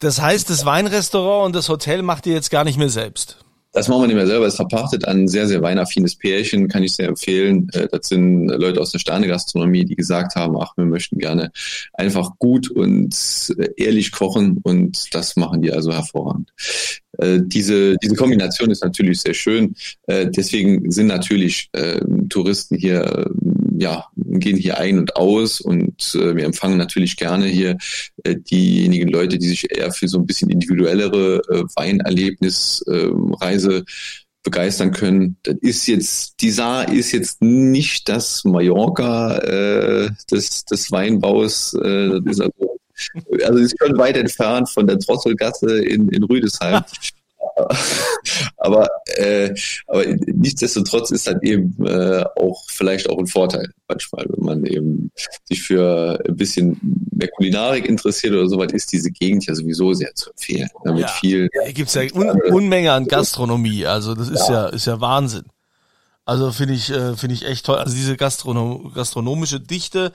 Das 0.00 0.20
heißt, 0.20 0.50
das 0.50 0.66
Weinrestaurant 0.66 1.46
und 1.46 1.56
das 1.56 1.68
Hotel 1.68 2.02
macht 2.02 2.26
ihr 2.26 2.34
jetzt 2.34 2.50
gar 2.50 2.64
nicht 2.64 2.78
mehr 2.78 2.90
selbst? 2.90 3.45
Das 3.76 3.88
machen 3.88 4.04
wir 4.04 4.06
nicht 4.06 4.16
mehr 4.16 4.26
selber. 4.26 4.46
Es 4.46 4.54
ist 4.54 4.56
verpachtet 4.56 5.06
an 5.06 5.24
ein 5.24 5.28
sehr, 5.28 5.46
sehr 5.46 5.60
weinaffines 5.60 6.16
Pärchen, 6.16 6.66
kann 6.66 6.82
ich 6.82 6.94
sehr 6.94 7.08
empfehlen. 7.08 7.68
Äh, 7.74 7.88
das 7.92 8.08
sind 8.08 8.46
Leute 8.46 8.80
aus 8.80 8.90
der 8.92 9.00
Sternegastronomie, 9.00 9.84
die 9.84 9.96
gesagt 9.96 10.34
haben, 10.34 10.56
ach, 10.58 10.72
wir 10.78 10.86
möchten 10.86 11.18
gerne 11.18 11.52
einfach 11.92 12.38
gut 12.38 12.70
und 12.70 13.14
äh, 13.58 13.68
ehrlich 13.76 14.12
kochen 14.12 14.60
und 14.62 15.14
das 15.14 15.36
machen 15.36 15.60
die 15.60 15.72
also 15.72 15.92
hervorragend. 15.92 16.54
Äh, 17.18 17.40
diese, 17.42 17.96
diese 17.98 18.14
Kombination 18.14 18.70
ist 18.70 18.82
natürlich 18.82 19.20
sehr 19.20 19.34
schön. 19.34 19.74
Deswegen 20.08 20.90
sind 20.90 21.08
natürlich 21.08 21.68
Touristen 22.30 22.76
hier 22.76 23.30
ja, 23.78 24.06
gehen 24.16 24.56
hier 24.56 24.78
ein 24.78 24.98
und 24.98 25.14
aus 25.16 25.60
und 25.60 26.14
äh, 26.14 26.36
wir 26.36 26.44
empfangen 26.44 26.78
natürlich 26.78 27.16
gerne 27.16 27.46
hier 27.46 27.76
äh, 28.24 28.36
diejenigen 28.36 29.08
Leute, 29.08 29.38
die 29.38 29.48
sich 29.48 29.70
eher 29.70 29.92
für 29.92 30.08
so 30.08 30.18
ein 30.18 30.26
bisschen 30.26 30.50
individuellere 30.50 31.40
äh, 31.48 31.62
Weinerlebnisreise 31.76 33.76
ähm, 33.76 33.84
begeistern 34.42 34.90
können. 34.92 35.36
Das 35.42 35.56
ist 35.60 35.86
jetzt, 35.88 36.40
die 36.40 36.50
Saar 36.50 36.92
ist 36.92 37.12
jetzt 37.12 37.42
nicht 37.42 38.08
das 38.08 38.44
Mallorca 38.44 39.38
äh, 39.38 40.10
des, 40.30 40.64
des 40.64 40.90
Weinbaus. 40.92 41.74
Äh, 41.74 42.20
das 42.24 42.38
ist 42.38 42.40
also, 42.40 42.78
also 43.44 43.58
ist 43.58 43.76
schon 43.78 43.98
weit 43.98 44.16
entfernt 44.16 44.70
von 44.70 44.86
der 44.86 44.96
Drosselgasse 44.96 45.84
in, 45.84 46.08
in 46.08 46.22
Rüdesheim. 46.22 46.82
aber, 48.58 48.88
äh, 49.16 49.54
aber 49.86 50.04
nichtsdestotrotz 50.06 51.10
ist 51.10 51.26
das 51.26 51.42
eben 51.42 51.74
äh, 51.86 52.24
auch 52.36 52.64
vielleicht 52.68 53.08
auch 53.08 53.18
ein 53.18 53.26
Vorteil 53.26 53.70
manchmal, 53.88 54.26
wenn 54.28 54.44
man 54.44 54.66
eben 54.66 55.10
sich 55.44 55.62
für 55.62 56.22
ein 56.26 56.36
bisschen 56.36 56.78
mehr 57.12 57.28
Kulinarik 57.28 57.86
interessiert 57.86 58.34
oder 58.34 58.48
sowas, 58.48 58.72
ist 58.72 58.92
diese 58.92 59.10
Gegend 59.10 59.46
ja 59.46 59.54
sowieso 59.54 59.92
sehr 59.94 60.14
zu 60.14 60.30
empfehlen. 60.30 60.68
Ne, 60.84 60.92
mit 60.92 61.02
ja, 61.02 61.08
viel. 61.08 61.48
Hier 61.64 61.72
gibt's 61.72 61.94
ja 61.94 62.02
Un 62.14 62.40
Unmenge 62.52 62.92
an 62.92 63.06
Gastronomie, 63.06 63.86
also 63.86 64.14
das 64.14 64.28
ist 64.28 64.48
ja, 64.48 64.66
ja 64.66 64.68
ist 64.68 64.86
ja 64.86 65.00
Wahnsinn. 65.00 65.44
Also 66.26 66.50
finde 66.50 66.74
ich, 66.74 66.90
äh, 66.90 67.14
finde 67.14 67.34
ich 67.34 67.46
echt 67.46 67.64
toll. 67.66 67.76
Also 67.76 67.94
diese 67.94 68.16
Gastronom 68.16 68.92
gastronomische 68.92 69.60
Dichte, 69.60 70.12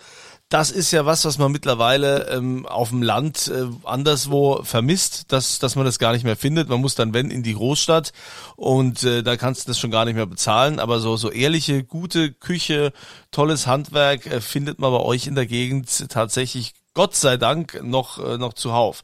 das 0.52 0.70
ist 0.70 0.92
ja 0.92 1.06
was, 1.06 1.24
was 1.24 1.38
man 1.38 1.50
mittlerweile 1.54 2.28
ähm, 2.28 2.66
auf 2.66 2.90
dem 2.90 3.02
Land 3.02 3.50
äh, 3.56 3.68
anderswo 3.86 4.62
vermisst, 4.64 5.32
dass, 5.32 5.60
dass 5.60 5.78
man 5.78 5.86
das 5.86 5.98
gar 5.98 6.12
nicht 6.12 6.26
mehr 6.26 6.36
findet. 6.36 6.68
Man 6.68 6.82
muss 6.82 6.94
dann, 6.94 7.14
wenn, 7.14 7.32
in 7.32 7.42
die 7.42 7.54
Großstadt 7.54 8.12
und 8.58 9.02
äh, 9.04 9.24
da 9.24 9.38
kannst 9.38 9.64
du 9.64 9.70
das 9.70 9.80
schon 9.80 9.92
gar 9.92 10.04
nicht 10.04 10.16
mehr 10.16 10.26
bezahlen. 10.26 10.80
Aber 10.80 11.00
so, 11.00 11.16
so 11.16 11.32
ehrliche, 11.32 11.86
gute 11.86 12.34
Küche, 12.34 12.92
tolles 13.32 13.66
Handwerk 13.66 14.26
äh, 14.26 14.42
findet 14.42 14.78
man 14.78 14.92
bei 14.92 15.00
euch 15.00 15.26
in 15.26 15.36
der 15.36 15.46
Gegend 15.46 16.10
tatsächlich 16.10 16.74
Gott 16.94 17.16
sei 17.16 17.38
Dank 17.38 17.82
noch, 17.82 18.20
äh, 18.20 18.38
noch 18.38 18.52
zuhauf. 18.52 19.04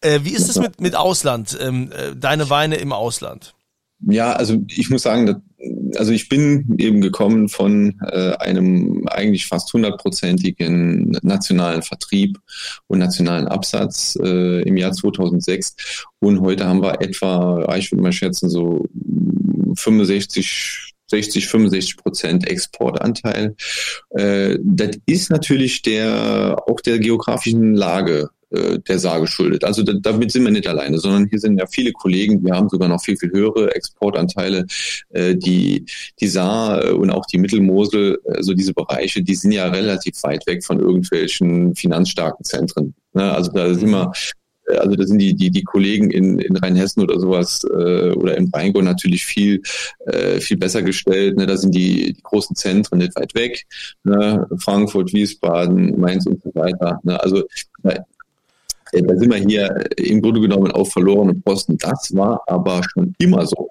Äh, 0.00 0.20
wie 0.22 0.32
ist 0.32 0.48
es 0.48 0.58
mit, 0.58 0.80
mit 0.80 0.96
Ausland, 0.96 1.58
ähm, 1.60 1.92
äh, 1.92 2.16
deine 2.16 2.48
Weine 2.48 2.76
im 2.76 2.94
Ausland? 2.94 3.52
Ja, 4.00 4.32
also 4.32 4.56
ich 4.68 4.88
muss 4.88 5.02
sagen, 5.02 5.42
also 5.96 6.12
ich 6.12 6.28
bin 6.28 6.76
eben 6.78 7.00
gekommen 7.00 7.48
von 7.48 8.00
äh, 8.02 8.32
einem 8.36 9.06
eigentlich 9.08 9.46
fast 9.46 9.72
hundertprozentigen 9.72 11.18
nationalen 11.22 11.82
Vertrieb 11.82 12.38
und 12.86 12.98
nationalen 12.98 13.48
Absatz 13.48 14.18
äh, 14.22 14.62
im 14.62 14.76
Jahr 14.76 14.92
2006 14.92 16.06
und 16.20 16.40
heute 16.40 16.66
haben 16.66 16.82
wir 16.82 17.00
etwa, 17.00 17.74
ich 17.76 17.90
würde 17.92 18.02
mal 18.02 18.12
schätzen, 18.12 18.50
so 18.50 18.86
65 19.74 20.88
60, 21.10 21.46
65 21.46 21.96
Prozent 21.96 22.46
Exportanteil. 22.46 23.56
Äh, 24.10 24.58
das 24.62 24.90
ist 25.06 25.30
natürlich 25.30 25.82
der 25.82 26.62
auch 26.66 26.80
der 26.80 26.98
geografischen 26.98 27.74
Lage 27.74 28.28
äh, 28.50 28.78
der 28.78 28.98
Saar 28.98 29.20
geschuldet. 29.20 29.64
Also 29.64 29.82
da, 29.82 29.92
damit 30.00 30.32
sind 30.32 30.44
wir 30.44 30.50
nicht 30.50 30.66
alleine, 30.66 30.98
sondern 30.98 31.26
hier 31.26 31.38
sind 31.38 31.58
ja 31.58 31.66
viele 31.66 31.92
Kollegen, 31.92 32.44
wir 32.44 32.54
haben 32.54 32.68
sogar 32.68 32.88
noch 32.88 33.02
viel, 33.02 33.16
viel 33.16 33.30
höhere 33.30 33.74
Exportanteile. 33.74 34.66
Äh, 35.10 35.34
die, 35.36 35.84
die 36.20 36.28
Saar 36.28 36.84
äh, 36.84 36.90
und 36.92 37.10
auch 37.10 37.26
die 37.26 37.38
Mittelmosel, 37.38 38.18
also 38.26 38.54
diese 38.54 38.74
Bereiche, 38.74 39.22
die 39.22 39.34
sind 39.34 39.52
ja 39.52 39.68
relativ 39.68 40.22
weit 40.22 40.46
weg 40.46 40.64
von 40.64 40.80
irgendwelchen 40.80 41.74
finanzstarken 41.74 42.44
Zentren. 42.44 42.94
Ne? 43.12 43.32
Also 43.32 43.52
da 43.52 43.74
sind 43.74 43.90
wir 43.90 44.12
also 44.76 44.96
da 44.96 45.06
sind 45.06 45.18
die, 45.18 45.34
die, 45.34 45.50
die 45.50 45.64
Kollegen 45.64 46.10
in, 46.10 46.38
in 46.38 46.56
Rheinhessen 46.56 47.02
oder 47.02 47.18
sowas 47.18 47.64
äh, 47.64 48.10
oder 48.12 48.36
im 48.36 48.50
Rheingau 48.52 48.82
natürlich 48.82 49.24
viel, 49.24 49.62
äh, 50.06 50.40
viel 50.40 50.56
besser 50.56 50.82
gestellt. 50.82 51.36
Ne? 51.36 51.46
Da 51.46 51.56
sind 51.56 51.74
die, 51.74 52.12
die 52.12 52.22
großen 52.22 52.54
Zentren 52.54 52.98
nicht 52.98 53.16
weit 53.16 53.34
weg. 53.34 53.64
Ne? 54.04 54.46
Frankfurt, 54.58 55.12
Wiesbaden, 55.12 55.98
Mainz 55.98 56.26
und 56.26 56.42
so 56.42 56.50
weiter. 56.54 57.00
Ne? 57.02 57.20
Also 57.22 57.44
äh, 57.84 58.00
da 58.92 59.16
sind 59.16 59.32
wir 59.32 59.38
hier 59.38 59.84
im 59.96 60.22
Grunde 60.22 60.40
genommen 60.40 60.72
auf 60.72 60.92
verlorenen 60.92 61.42
Posten. 61.42 61.76
Das 61.78 62.14
war 62.14 62.42
aber 62.46 62.82
schon 62.92 63.14
immer 63.18 63.46
so. 63.46 63.68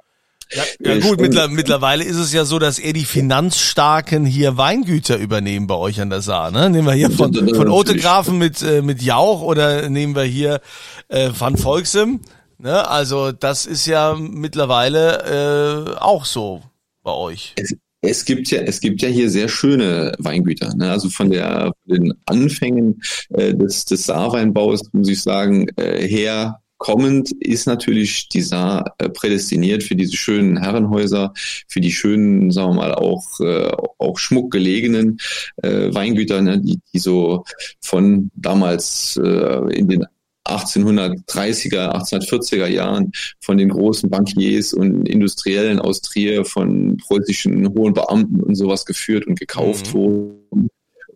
Ja, 0.51 0.63
ja 0.79 0.91
äh, 0.93 0.99
gut, 0.99 1.19
mittler, 1.19 1.47
mittlerweile 1.49 2.03
ist 2.03 2.15
es 2.15 2.31
ja 2.31 2.45
so, 2.45 2.57
dass 2.59 2.79
eher 2.79 2.93
die 2.93 3.05
Finanzstarken 3.05 4.25
hier 4.25 4.57
Weingüter 4.57 5.17
übernehmen 5.17 5.67
bei 5.67 5.75
euch 5.75 5.99
an 5.99 6.09
der 6.09 6.21
Saar. 6.21 6.51
Ne? 6.51 6.69
Nehmen 6.69 6.87
wir 6.87 6.93
hier 6.93 7.11
von, 7.11 7.33
von 7.33 7.69
Otegrafen 7.69 8.37
mit, 8.37 8.61
äh, 8.61 8.81
mit 8.81 9.01
Jauch 9.01 9.41
oder 9.41 9.89
nehmen 9.89 10.15
wir 10.15 10.23
hier 10.23 10.61
äh, 11.09 11.29
Van 11.37 11.57
Volksem. 11.57 12.21
Ne? 12.59 12.87
Also 12.87 13.31
das 13.31 13.65
ist 13.65 13.85
ja 13.85 14.15
mittlerweile 14.15 15.95
äh, 15.95 15.99
auch 15.99 16.25
so 16.25 16.61
bei 17.03 17.11
euch. 17.11 17.53
Es, 17.57 17.75
es 18.01 18.25
gibt 18.25 18.49
ja, 18.51 18.61
es 18.61 18.79
gibt 18.79 19.01
ja 19.01 19.09
hier 19.09 19.29
sehr 19.29 19.47
schöne 19.47 20.13
Weingüter. 20.19 20.73
Ne? 20.75 20.91
Also 20.91 21.09
von 21.09 21.29
der 21.29 21.73
von 21.85 21.95
den 21.95 22.13
Anfängen 22.25 23.01
äh, 23.29 23.53
des, 23.53 23.85
des 23.85 24.05
Saarweinbaus 24.05 24.81
muss 24.93 25.09
ich 25.09 25.21
sagen 25.21 25.67
äh, 25.77 26.07
her 26.07 26.59
kommend 26.77 27.31
ist 27.39 27.65
natürlich 27.65 28.29
die 28.29 28.41
Saar 28.41 28.95
äh, 28.99 29.09
prädestiniert 29.09 29.83
für 29.83 29.95
diese 29.95 30.15
schönen 30.15 30.57
Herrenhäuser, 30.57 31.33
für 31.67 31.81
die 31.81 31.91
schönen, 31.91 32.51
sagen 32.51 32.71
wir 32.71 32.75
mal, 32.75 32.93
auch, 32.93 33.39
äh, 33.39 33.71
auch 33.97 34.17
schmuckgelegenen 34.17 35.17
äh, 35.63 35.93
Weingüter, 35.93 36.41
ne, 36.41 36.59
die, 36.59 36.79
die 36.93 36.99
so 36.99 37.43
von 37.81 38.29
damals 38.35 39.19
äh, 39.23 39.73
in 39.73 39.87
den 39.87 40.05
1830er, 40.49 41.91
1840er 41.93 42.67
Jahren 42.67 43.11
von 43.41 43.57
den 43.57 43.69
großen 43.69 44.09
Bankiers 44.09 44.73
und 44.73 45.07
Industriellen 45.07 45.79
aus 45.79 46.01
Trier, 46.01 46.45
von 46.45 46.97
preußischen 46.97 47.67
hohen 47.69 47.93
Beamten 47.93 48.41
und 48.41 48.55
sowas 48.55 48.85
geführt 48.85 49.27
und 49.27 49.39
gekauft 49.39 49.93
mhm. 49.93 49.97
wurden. 49.97 50.69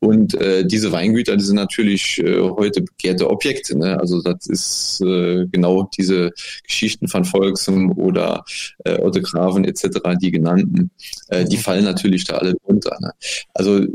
Und 0.03 0.33
äh, 0.33 0.65
diese 0.65 0.91
Weingüter, 0.91 1.37
die 1.37 1.43
sind 1.43 1.57
natürlich 1.57 2.17
äh, 2.17 2.41
heute 2.41 2.81
begehrte 2.81 3.29
Objekte. 3.29 3.77
Ne? 3.77 3.99
Also 3.99 4.19
das 4.23 4.47
ist 4.47 4.99
äh, 5.01 5.45
genau 5.51 5.87
diese 5.95 6.31
Geschichten 6.65 7.07
von 7.07 7.23
Volksem 7.23 7.91
oder 7.91 8.43
äh, 8.83 8.99
Otto 8.99 9.21
Graven 9.21 9.63
etc., 9.63 9.99
die 10.19 10.31
genannten, 10.31 10.89
äh, 11.27 11.45
die 11.45 11.57
mhm. 11.57 11.61
fallen 11.61 11.83
natürlich 11.85 12.23
da 12.23 12.37
alle 12.37 12.55
drunter. 12.55 12.97
Ne? 12.99 13.11
Also 13.53 13.85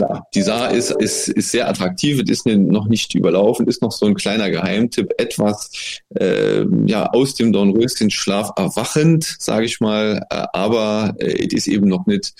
klar, 0.00 0.26
die 0.34 0.42
Saar 0.42 0.70
ist, 0.72 0.90
ist, 0.90 1.28
ist 1.28 1.50
sehr 1.50 1.68
attraktiv, 1.68 2.20
ist 2.20 2.46
noch 2.46 2.86
nicht 2.88 3.14
überlaufen, 3.14 3.66
ist 3.68 3.82
noch 3.82 3.92
so 3.92 4.06
ein 4.06 4.14
kleiner 4.14 4.50
Geheimtipp, 4.50 5.12
etwas 5.18 5.70
äh, 6.18 6.64
ja 6.86 7.10
aus 7.10 7.34
dem 7.34 7.52
Dornröschenschlaf 7.52 8.52
erwachend, 8.56 9.36
sage 9.38 9.66
ich 9.66 9.80
mal, 9.80 10.26
äh, 10.30 10.46
aber 10.52 11.14
äh, 11.18 11.46
es 11.46 11.52
ist 11.52 11.68
eben 11.68 11.88
noch 11.88 12.06
nicht 12.06 12.32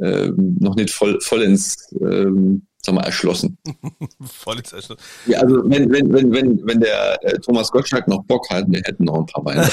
äh, 0.00 0.28
noch 0.36 0.76
nicht 0.76 0.90
voll, 0.90 1.18
vollends 1.20 1.92
äh, 1.92 2.26
sag 2.80 2.94
mal, 2.94 3.04
erschlossen. 3.04 3.58
Vollends 4.20 4.72
erschlossen. 4.72 5.02
Ja, 5.26 5.40
also 5.40 5.62
wenn, 5.64 5.90
wenn, 5.90 6.12
wenn, 6.12 6.32
wenn, 6.32 6.60
wenn 6.66 6.80
der 6.80 7.18
äh, 7.22 7.38
Thomas 7.38 7.70
Gottschalk 7.70 8.06
noch 8.06 8.22
Bock 8.24 8.48
hat, 8.50 8.66
wir 8.68 8.80
hätten 8.80 9.04
noch 9.04 9.18
ein 9.18 9.26
paar 9.26 9.44
Weine. 9.44 9.68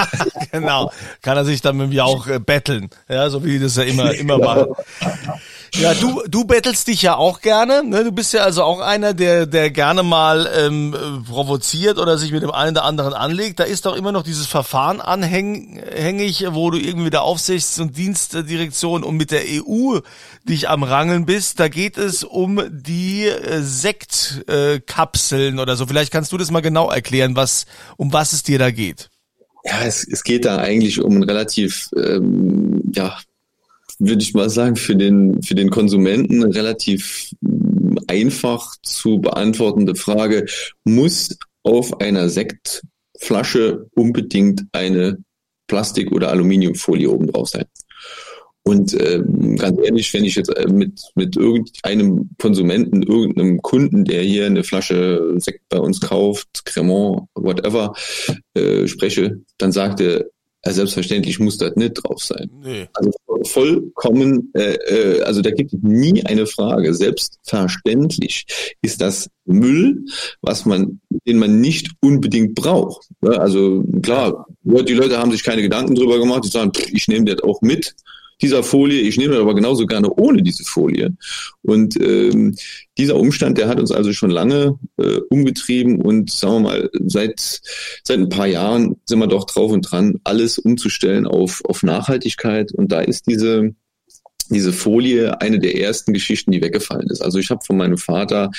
genau. 0.52 0.90
Kann 1.22 1.36
er 1.36 1.44
sich 1.44 1.60
dann 1.60 1.76
mit 1.76 1.90
mir 1.90 2.04
auch 2.04 2.26
äh, 2.26 2.38
betteln. 2.38 2.88
Ja, 3.08 3.28
so 3.28 3.44
wie 3.44 3.58
das 3.58 3.76
ja 3.76 3.82
immer, 3.82 4.12
immer 4.14 4.36
genau. 4.36 4.54
machen. 4.54 4.74
Ja, 5.74 5.94
du, 5.94 6.22
du 6.28 6.44
bettelst 6.44 6.88
dich 6.88 7.02
ja 7.02 7.16
auch 7.16 7.40
gerne. 7.40 7.82
Ne? 7.84 8.04
Du 8.04 8.12
bist 8.12 8.32
ja 8.32 8.42
also 8.42 8.62
auch 8.62 8.80
einer, 8.80 9.12
der, 9.14 9.46
der 9.46 9.70
gerne 9.70 10.02
mal 10.02 10.48
ähm, 10.56 11.24
provoziert 11.28 11.98
oder 11.98 12.16
sich 12.18 12.32
mit 12.32 12.42
dem 12.42 12.50
einen 12.50 12.76
oder 12.76 12.84
anderen 12.84 13.12
anlegt. 13.12 13.60
Da 13.60 13.64
ist 13.64 13.84
doch 13.86 13.94
immer 13.96 14.12
noch 14.12 14.22
dieses 14.22 14.46
Verfahren 14.46 15.00
anhängig, 15.00 16.44
wo 16.50 16.70
du 16.70 16.78
irgendwie 16.78 17.10
der 17.10 17.22
Aufsichts- 17.22 17.78
und 17.78 17.96
Dienstdirektion 17.96 19.02
und 19.04 19.16
mit 19.16 19.30
der 19.30 19.42
EU 19.46 19.98
dich 20.44 20.68
am 20.68 20.82
Rangeln 20.82 21.26
bist. 21.26 21.60
Da 21.60 21.68
geht 21.68 21.98
es 21.98 22.24
um 22.24 22.62
die 22.70 23.26
äh, 23.26 23.60
Sektkapseln 23.60 25.58
äh, 25.58 25.60
oder 25.60 25.76
so. 25.76 25.86
Vielleicht 25.86 26.12
kannst 26.12 26.32
du 26.32 26.38
das 26.38 26.50
mal 26.50 26.60
genau 26.60 26.90
erklären, 26.90 27.36
was 27.36 27.66
um 27.96 28.12
was 28.12 28.32
es 28.32 28.42
dir 28.42 28.58
da 28.58 28.70
geht. 28.70 29.10
Ja, 29.64 29.82
es, 29.84 30.06
es 30.06 30.22
geht 30.22 30.44
da 30.44 30.58
eigentlich 30.58 31.02
um 31.02 31.16
ein 31.16 31.24
relativ 31.24 31.90
ähm, 31.96 32.82
ja, 32.94 33.18
würde 33.98 34.22
ich 34.22 34.34
mal 34.34 34.50
sagen, 34.50 34.76
für 34.76 34.96
den, 34.96 35.42
für 35.42 35.54
den 35.54 35.70
Konsumenten 35.70 36.42
relativ 36.42 37.30
mm, 37.40 37.96
einfach 38.06 38.74
zu 38.82 39.18
beantwortende 39.20 39.94
Frage. 39.94 40.46
Muss 40.84 41.36
auf 41.62 42.00
einer 42.00 42.28
Sektflasche 42.28 43.86
unbedingt 43.94 44.64
eine 44.72 45.18
Plastik- 45.66 46.12
oder 46.12 46.30
Aluminiumfolie 46.30 47.10
oben 47.10 47.26
drauf 47.28 47.48
sein? 47.48 47.64
Und 48.66 48.94
äh, 48.94 49.22
ganz 49.56 49.78
ehrlich, 49.80 50.12
wenn 50.12 50.24
ich 50.24 50.34
jetzt 50.34 50.48
äh, 50.48 50.66
mit, 50.66 51.00
mit 51.14 51.36
irgendeinem 51.36 52.30
Konsumenten, 52.36 53.04
irgendeinem 53.04 53.62
Kunden, 53.62 54.04
der 54.04 54.22
hier 54.22 54.46
eine 54.46 54.64
Flasche 54.64 55.34
Sekt 55.36 55.68
bei 55.68 55.78
uns 55.78 56.00
kauft, 56.00 56.64
Cremant, 56.64 57.28
whatever, 57.36 57.94
äh, 58.54 58.88
spreche, 58.88 59.40
dann 59.58 59.70
sagt 59.70 60.00
er, 60.00 60.24
ja, 60.66 60.72
selbstverständlich 60.72 61.38
muss 61.38 61.58
das 61.58 61.74
nicht 61.76 61.94
drauf 61.94 62.22
sein. 62.22 62.50
Nee. 62.62 62.88
Also 62.92 63.12
vollkommen, 63.44 64.50
äh, 64.54 64.74
äh, 64.74 65.22
also 65.22 65.42
da 65.42 65.50
gibt 65.50 65.72
es 65.72 65.78
nie 65.82 66.24
eine 66.24 66.46
Frage. 66.46 66.94
Selbstverständlich 66.94 68.46
ist 68.82 69.00
das 69.00 69.28
Müll, 69.44 70.04
was 70.42 70.64
man, 70.64 71.00
den 71.26 71.38
man 71.38 71.60
nicht 71.60 71.90
unbedingt 72.00 72.54
braucht. 72.54 73.08
Ja, 73.22 73.32
also 73.32 73.84
klar, 74.02 74.46
die 74.62 74.94
Leute 74.94 75.18
haben 75.18 75.30
sich 75.30 75.44
keine 75.44 75.62
Gedanken 75.62 75.94
drüber 75.94 76.18
gemacht, 76.18 76.44
die 76.44 76.48
sagen, 76.48 76.72
pff, 76.72 76.88
ich 76.92 77.08
nehme 77.08 77.26
das 77.26 77.42
auch 77.42 77.60
mit 77.62 77.94
dieser 78.40 78.62
Folie. 78.62 79.00
Ich 79.00 79.16
nehme 79.16 79.36
aber 79.38 79.54
genauso 79.54 79.86
gerne 79.86 80.10
ohne 80.10 80.42
diese 80.42 80.64
Folie. 80.64 81.16
Und 81.62 82.00
ähm, 82.00 82.56
dieser 82.98 83.16
Umstand, 83.16 83.58
der 83.58 83.68
hat 83.68 83.80
uns 83.80 83.90
also 83.90 84.12
schon 84.12 84.30
lange 84.30 84.78
äh, 84.98 85.20
umgetrieben 85.30 86.00
und 86.00 86.30
sagen 86.30 86.54
wir 86.54 86.60
mal, 86.60 86.90
seit, 87.06 87.60
seit 88.04 88.18
ein 88.18 88.28
paar 88.28 88.46
Jahren 88.46 88.96
sind 89.06 89.18
wir 89.18 89.26
doch 89.26 89.44
drauf 89.44 89.72
und 89.72 89.82
dran, 89.82 90.20
alles 90.24 90.58
umzustellen 90.58 91.26
auf, 91.26 91.62
auf 91.64 91.82
Nachhaltigkeit. 91.82 92.72
Und 92.72 92.92
da 92.92 93.00
ist 93.00 93.26
diese 93.26 93.74
diese 94.54 94.72
Folie 94.72 95.40
eine 95.40 95.58
der 95.58 95.78
ersten 95.80 96.12
Geschichten, 96.12 96.52
die 96.52 96.62
weggefallen 96.62 97.08
ist. 97.10 97.22
Also 97.22 97.38
ich 97.38 97.50
habe 97.50 97.64
von 97.64 97.76
meinem 97.76 97.98
Vater 97.98 98.50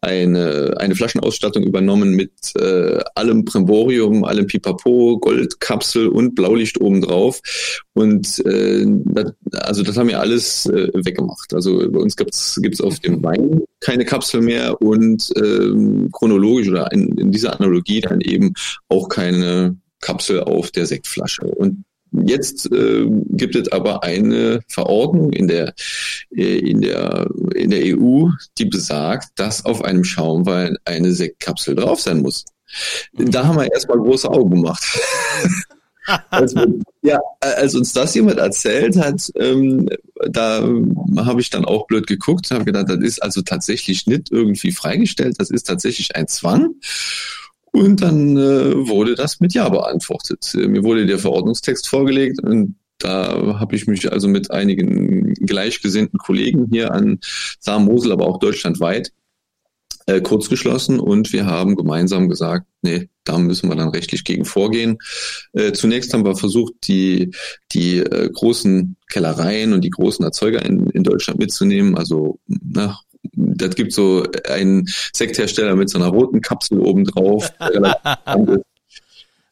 eine, 0.00 0.74
eine 0.78 0.96
Flaschenausstattung 0.96 1.62
übernommen 1.62 2.14
mit 2.14 2.32
äh, 2.56 3.00
allem 3.14 3.44
Primborium, 3.44 4.24
allem 4.24 4.46
Pipapo, 4.46 5.18
Goldkapsel 5.20 6.08
und 6.08 6.34
Blaulicht 6.34 6.80
obendrauf. 6.80 7.40
Und 7.94 8.44
äh, 8.44 8.84
das, 8.86 9.32
also 9.52 9.82
das 9.82 9.96
haben 9.96 10.08
wir 10.08 10.20
alles 10.20 10.66
äh, 10.66 10.88
weggemacht. 10.92 11.54
Also 11.54 11.90
bei 11.90 12.00
uns 12.00 12.16
gibt's 12.16 12.58
gibt's 12.60 12.80
auf 12.80 12.98
dem 13.00 13.22
Wein 13.22 13.62
keine 13.82 14.04
Kapsel 14.04 14.40
mehr 14.40 14.80
und 14.80 15.30
äh, 15.36 16.08
chronologisch 16.12 16.68
oder 16.68 16.90
in, 16.92 17.18
in 17.18 17.32
dieser 17.32 17.58
Analogie 17.58 18.00
dann 18.00 18.20
eben 18.20 18.54
auch 18.88 19.08
keine 19.08 19.76
Kapsel 20.00 20.40
auf 20.40 20.70
der 20.70 20.86
Sektflasche. 20.86 21.42
Und 21.42 21.84
Jetzt 22.12 22.70
äh, 22.70 23.06
gibt 23.30 23.56
es 23.56 23.72
aber 23.72 24.02
eine 24.02 24.60
Verordnung 24.68 25.32
in 25.32 25.48
der, 25.48 25.74
äh, 26.30 26.58
in, 26.58 26.82
der, 26.82 27.26
in 27.54 27.70
der 27.70 27.96
EU, 27.96 28.28
die 28.58 28.66
besagt, 28.66 29.28
dass 29.36 29.64
auf 29.64 29.82
einem 29.82 30.04
Schaumwein 30.04 30.76
eine 30.84 31.12
Sektkapsel 31.12 31.74
drauf 31.74 32.00
sein 32.00 32.20
muss. 32.20 32.44
Da 33.14 33.46
haben 33.46 33.56
wir 33.56 33.72
erstmal 33.72 33.98
große 33.98 34.28
Augen 34.28 34.50
gemacht. 34.50 34.82
als, 36.30 36.54
ja, 37.02 37.18
als 37.40 37.74
uns 37.74 37.92
das 37.92 38.14
jemand 38.14 38.38
erzählt 38.38 38.96
hat, 38.96 39.30
ähm, 39.36 39.88
da 40.28 40.68
habe 41.18 41.40
ich 41.40 41.50
dann 41.50 41.64
auch 41.64 41.86
blöd 41.86 42.06
geguckt, 42.06 42.50
habe 42.50 42.64
gedacht, 42.64 42.88
das 42.88 42.98
ist 42.98 43.22
also 43.22 43.42
tatsächlich 43.42 44.06
nicht 44.06 44.30
irgendwie 44.30 44.72
freigestellt, 44.72 45.36
das 45.38 45.50
ist 45.50 45.66
tatsächlich 45.66 46.16
ein 46.16 46.28
Zwang. 46.28 46.74
Und 47.72 48.02
dann 48.02 48.36
äh, 48.36 48.86
wurde 48.86 49.14
das 49.14 49.40
mit 49.40 49.54
Ja 49.54 49.68
beantwortet. 49.68 50.54
Äh, 50.54 50.68
mir 50.68 50.84
wurde 50.84 51.06
der 51.06 51.18
Verordnungstext 51.18 51.88
vorgelegt 51.88 52.42
und 52.42 52.76
da 52.98 53.58
habe 53.58 53.74
ich 53.74 53.86
mich 53.86 54.12
also 54.12 54.28
mit 54.28 54.50
einigen 54.50 55.34
gleichgesinnten 55.34 56.18
Kollegen 56.18 56.68
hier 56.70 56.92
an 56.92 57.18
Saar-Mosel, 57.58 58.12
aber 58.12 58.28
auch 58.28 58.38
deutschlandweit 58.38 59.12
äh, 60.06 60.20
kurz 60.20 60.48
geschlossen 60.48 61.00
und 61.00 61.32
wir 61.32 61.46
haben 61.46 61.76
gemeinsam 61.76 62.28
gesagt, 62.28 62.66
nee, 62.82 63.08
da 63.24 63.38
müssen 63.38 63.68
wir 63.68 63.76
dann 63.76 63.88
rechtlich 63.88 64.24
gegen 64.24 64.44
vorgehen. 64.44 64.98
Äh, 65.52 65.72
zunächst 65.72 66.12
haben 66.12 66.24
wir 66.24 66.36
versucht, 66.36 66.74
die, 66.88 67.32
die 67.72 67.98
äh, 67.98 68.30
großen 68.32 68.96
Kellereien 69.08 69.72
und 69.72 69.82
die 69.82 69.90
großen 69.90 70.24
Erzeuger 70.24 70.64
in, 70.64 70.88
in 70.90 71.04
Deutschland 71.04 71.38
mitzunehmen, 71.38 71.96
also 71.96 72.38
na, 72.46 72.98
das 73.34 73.74
gibt 73.74 73.92
so 73.92 74.26
einen 74.48 74.88
Sekthersteller 75.12 75.76
mit 75.76 75.90
so 75.90 75.98
einer 75.98 76.08
roten 76.08 76.40
Kapsel 76.40 76.80
obendrauf. 76.80 77.52
Gibt 77.58 78.66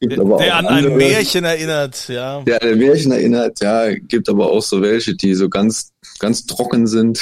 der, 0.01 0.55
an 0.55 0.65
andere, 0.65 0.91
ein 0.91 0.97
Märchen 0.97 1.43
erinnert, 1.43 2.07
ja. 2.07 2.41
Der 2.41 2.61
an 2.61 2.69
ein 2.69 2.77
Märchen 2.77 3.11
erinnert, 3.11 3.59
ja. 3.61 3.93
Gibt 3.93 4.29
aber 4.29 4.51
auch 4.51 4.61
so 4.61 4.81
welche, 4.81 5.15
die 5.15 5.33
so 5.33 5.49
ganz, 5.49 5.91
ganz 6.19 6.45
trocken 6.45 6.87
sind. 6.87 7.19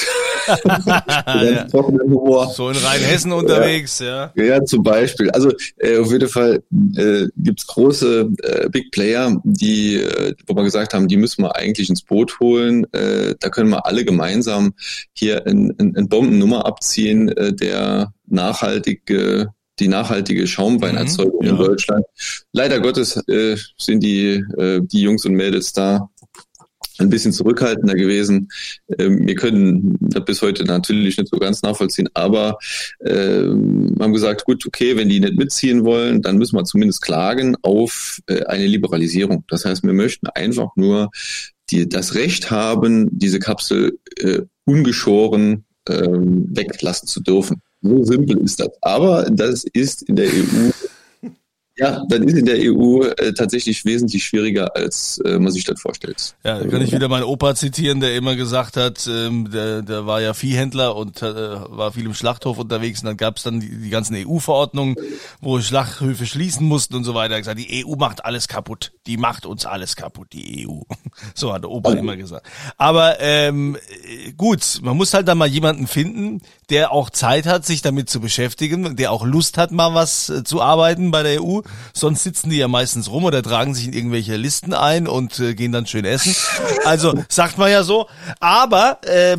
ja. 0.66 1.68
Humor. 1.72 2.52
So 2.54 2.70
in 2.70 2.78
Rheinhessen 2.78 3.32
unterwegs, 3.32 4.00
ja. 4.00 4.32
Ja, 4.36 4.44
ja 4.44 4.66
zum 4.66 4.84
Beispiel. 4.84 5.30
Also 5.32 5.52
äh, 5.78 5.98
auf 5.98 6.12
jeden 6.12 6.30
Fall 6.30 6.64
äh, 6.96 7.28
gibt 7.38 7.66
große 7.68 8.30
äh, 8.44 8.70
Big 8.70 8.92
Player, 8.92 9.40
die, 9.44 9.96
äh, 9.96 10.34
wo 10.48 10.56
wir 10.56 10.64
gesagt 10.64 10.94
haben, 10.94 11.08
die 11.08 11.18
müssen 11.18 11.44
wir 11.44 11.56
eigentlich 11.56 11.90
ins 11.90 12.02
Boot 12.02 12.40
holen. 12.40 12.86
Äh, 12.94 13.36
da 13.40 13.50
können 13.50 13.70
wir 13.70 13.86
alle 13.86 14.06
gemeinsam 14.06 14.74
hier 15.14 15.46
eine 15.46 15.70
ein, 15.80 15.96
ein 15.96 16.10
Bombennummer 16.10 16.66
abziehen, 16.66 17.30
äh, 17.30 17.54
der 17.54 18.14
nachhaltige 18.28 19.54
die 19.80 19.88
nachhaltige 19.88 20.48
Schaumweinerzeugung 20.48 21.42
mhm, 21.42 21.46
ja. 21.46 21.52
in 21.52 21.58
Deutschland. 21.58 22.06
Leider 22.54 22.80
Gottes 22.80 23.18
äh, 23.28 23.58
sind 23.78 24.04
die, 24.04 24.44
äh, 24.58 24.82
die 24.84 25.02
Jungs 25.02 25.26
und 25.26 25.34
Mädels 25.34 25.74
da 25.74 26.10
ein 27.00 27.10
bisschen 27.10 27.32
zurückhaltender 27.32 27.96
gewesen. 27.96 28.50
Ähm, 28.98 29.26
wir 29.26 29.36
können 29.36 29.98
das 30.02 30.26
bis 30.26 30.42
heute 30.42 30.66
natürlich 30.66 31.18
nicht 31.18 31.30
so 31.30 31.38
ganz 31.38 31.62
nachvollziehen, 31.62 32.10
aber 32.14 32.58
äh, 33.00 33.44
haben 33.44 34.14
gesagt, 34.14 34.46
gut, 34.46 34.66
okay, 34.66 34.98
wenn 34.98 35.10
die 35.10 35.20
nicht 35.20 35.38
mitziehen 35.38 35.86
wollen, 35.86 36.22
dann 36.22 36.38
müssen 36.38 36.58
wir 36.58 36.66
zumindest 36.66 37.02
klagen 37.02 37.56
auf 37.62 38.20
äh, 38.28 38.44
eine 38.44 38.68
Liberalisierung. 38.68 39.44
Das 39.48 39.66
heißt, 39.66 39.84
wir 39.84 39.94
möchten 39.94 40.28
einfach 40.28 40.76
nur 40.76 41.10
die, 41.72 41.88
das 41.88 42.16
Recht 42.16 42.52
haben, 42.52 43.08
diese 43.12 43.40
Kapsel 43.40 44.00
äh, 44.18 44.42
ungeschoren 44.66 45.66
äh, 45.88 46.08
weglassen 46.10 47.08
zu 47.08 47.22
dürfen. 47.22 47.62
So 47.82 48.04
simpel 48.04 48.38
ist 48.40 48.60
das. 48.60 48.70
Aber 48.82 49.24
das 49.32 49.64
ist 49.74 50.04
in 50.04 50.16
der 50.16 50.28
EU 50.28 50.72
ja, 51.80 52.04
dann 52.10 52.24
ist 52.24 52.38
in 52.38 52.46
der 52.46 52.58
EU 52.60 53.04
äh, 53.04 53.34
tatsächlich 53.34 53.86
wesentlich 53.86 54.26
schwieriger, 54.26 54.76
als 54.76 55.22
äh, 55.24 55.40
man 55.40 55.52
sich 55.54 55.64
das 55.64 55.80
vorstellt. 55.80 56.36
Ja, 56.44 56.60
da 56.60 56.68
kann 56.68 56.82
ich 56.82 56.92
wieder 56.92 57.08
meinen 57.08 57.24
Opa 57.24 57.56
zitieren, 57.56 58.02
der 58.02 58.16
immer 58.16 58.36
gesagt 58.36 58.76
hat, 58.76 59.08
ähm, 59.08 59.50
der, 59.50 59.82
der 59.82 60.06
war 60.06 60.20
ja 60.20 60.34
Viehhändler 60.34 60.98
und 60.98 61.22
äh, 61.22 61.26
war 61.26 61.94
viel 61.94 62.06
im 62.06 62.14
Schlachthof 62.14 62.58
unterwegs 62.58 63.00
und 63.00 63.06
dann 63.06 63.16
gab 63.18 63.38
es 63.38 63.44
dann 63.44 63.62
die, 63.62 63.70
die 63.70 63.90
ganzen 63.90 64.16
EU-Verordnungen, 64.16 64.98
wo 65.40 65.62
Schlachthöfe 65.62 66.26
schließen 66.26 66.68
mussten 66.68 66.96
und 66.96 67.06
so 67.06 67.14
weiter. 67.14 67.36
Er 67.36 67.38
hat 67.38 67.44
gesagt, 67.44 67.60
die 67.60 67.86
EU 67.86 67.96
macht 67.96 68.26
alles 68.26 68.50
kaputt. 68.50 68.92
Die 69.08 69.16
macht 69.16 69.46
uns 69.46 69.66
alles 69.66 69.96
kaputt, 69.96 70.28
die 70.34 70.68
EU. 70.68 70.82
So 71.36 71.54
hat 71.54 71.64
der 71.64 71.70
Opa 71.70 71.94
immer 71.94 72.16
gesagt. 72.18 72.48
Aber 72.78 73.20
ähm, 73.20 73.78
gut, 74.38 74.80
man 74.82 74.98
muss 74.98 75.14
halt 75.14 75.28
dann 75.28 75.38
mal 75.38 75.48
jemanden 75.48 75.88
finden, 75.88 76.42
der 76.70 76.92
auch 76.92 77.10
Zeit 77.10 77.46
hat, 77.46 77.66
sich 77.66 77.82
damit 77.82 78.10
zu 78.10 78.20
beschäftigen, 78.20 78.96
der 78.96 79.12
auch 79.12 79.26
Lust 79.26 79.58
hat, 79.58 79.72
mal 79.72 79.94
was 79.94 80.30
äh, 80.30 80.44
zu 80.44 80.62
arbeiten 80.62 81.12
bei 81.12 81.24
der 81.24 81.42
EU 81.42 81.62
Sonst 81.94 82.24
sitzen 82.24 82.50
die 82.50 82.58
ja 82.58 82.68
meistens 82.68 83.10
rum 83.10 83.24
oder 83.24 83.44
tragen 83.44 83.74
sich 83.74 83.88
in 83.88 83.94
irgendwelche 83.94 84.36
Listen 84.36 84.74
ein 84.74 85.08
und 85.08 85.40
äh, 85.40 85.56
gehen 85.56 85.72
dann 85.72 85.86
schön 85.86 86.06
essen. 86.06 86.36
Also 86.86 87.14
sagt 87.30 87.58
man 87.58 87.72
ja 87.72 87.84
so. 87.84 88.08
Aber 88.40 89.00
äh, 89.04 89.38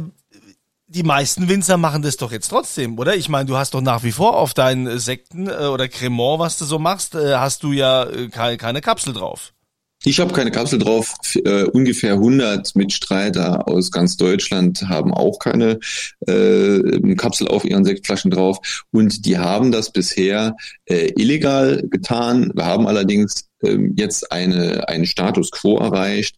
die 0.90 1.04
meisten 1.04 1.48
Winzer 1.48 1.76
machen 1.76 2.02
das 2.02 2.16
doch 2.16 2.32
jetzt 2.32 2.48
trotzdem, 2.48 2.98
oder? 2.98 3.14
Ich 3.14 3.28
meine, 3.28 3.46
du 3.46 3.56
hast 3.56 3.74
doch 3.74 3.80
nach 3.80 4.02
wie 4.02 4.12
vor 4.12 4.36
auf 4.36 4.54
deinen 4.54 4.98
Sekten 4.98 5.48
äh, 5.48 5.52
oder 5.52 5.88
Cremant, 5.88 6.40
was 6.40 6.58
du 6.58 6.64
so 6.64 6.78
machst, 6.78 7.14
äh, 7.14 7.36
hast 7.36 7.62
du 7.62 7.72
ja 7.72 8.04
äh, 8.04 8.28
keine, 8.28 8.56
keine 8.56 8.80
Kapsel 8.80 9.12
drauf. 9.12 9.52
Ich 10.02 10.18
habe 10.18 10.32
keine 10.32 10.50
Kapsel 10.50 10.78
drauf. 10.78 11.12
Äh, 11.34 11.64
ungefähr 11.64 12.14
100 12.14 12.74
Mitstreiter 12.74 13.68
aus 13.68 13.90
ganz 13.90 14.16
Deutschland 14.16 14.88
haben 14.88 15.12
auch 15.12 15.38
keine 15.38 15.78
äh, 16.26 17.14
Kapsel 17.16 17.48
auf 17.48 17.66
ihren 17.66 17.84
Sektflaschen 17.84 18.30
drauf. 18.30 18.86
Und 18.92 19.26
die 19.26 19.36
haben 19.36 19.72
das 19.72 19.92
bisher 19.92 20.56
äh, 20.86 21.12
illegal 21.16 21.86
getan. 21.90 22.50
Wir 22.54 22.64
haben 22.64 22.86
allerdings 22.86 23.50
ähm, 23.62 23.92
jetzt 23.96 24.32
eine, 24.32 24.88
einen 24.88 25.04
Status 25.04 25.50
quo 25.50 25.76
erreicht, 25.76 26.36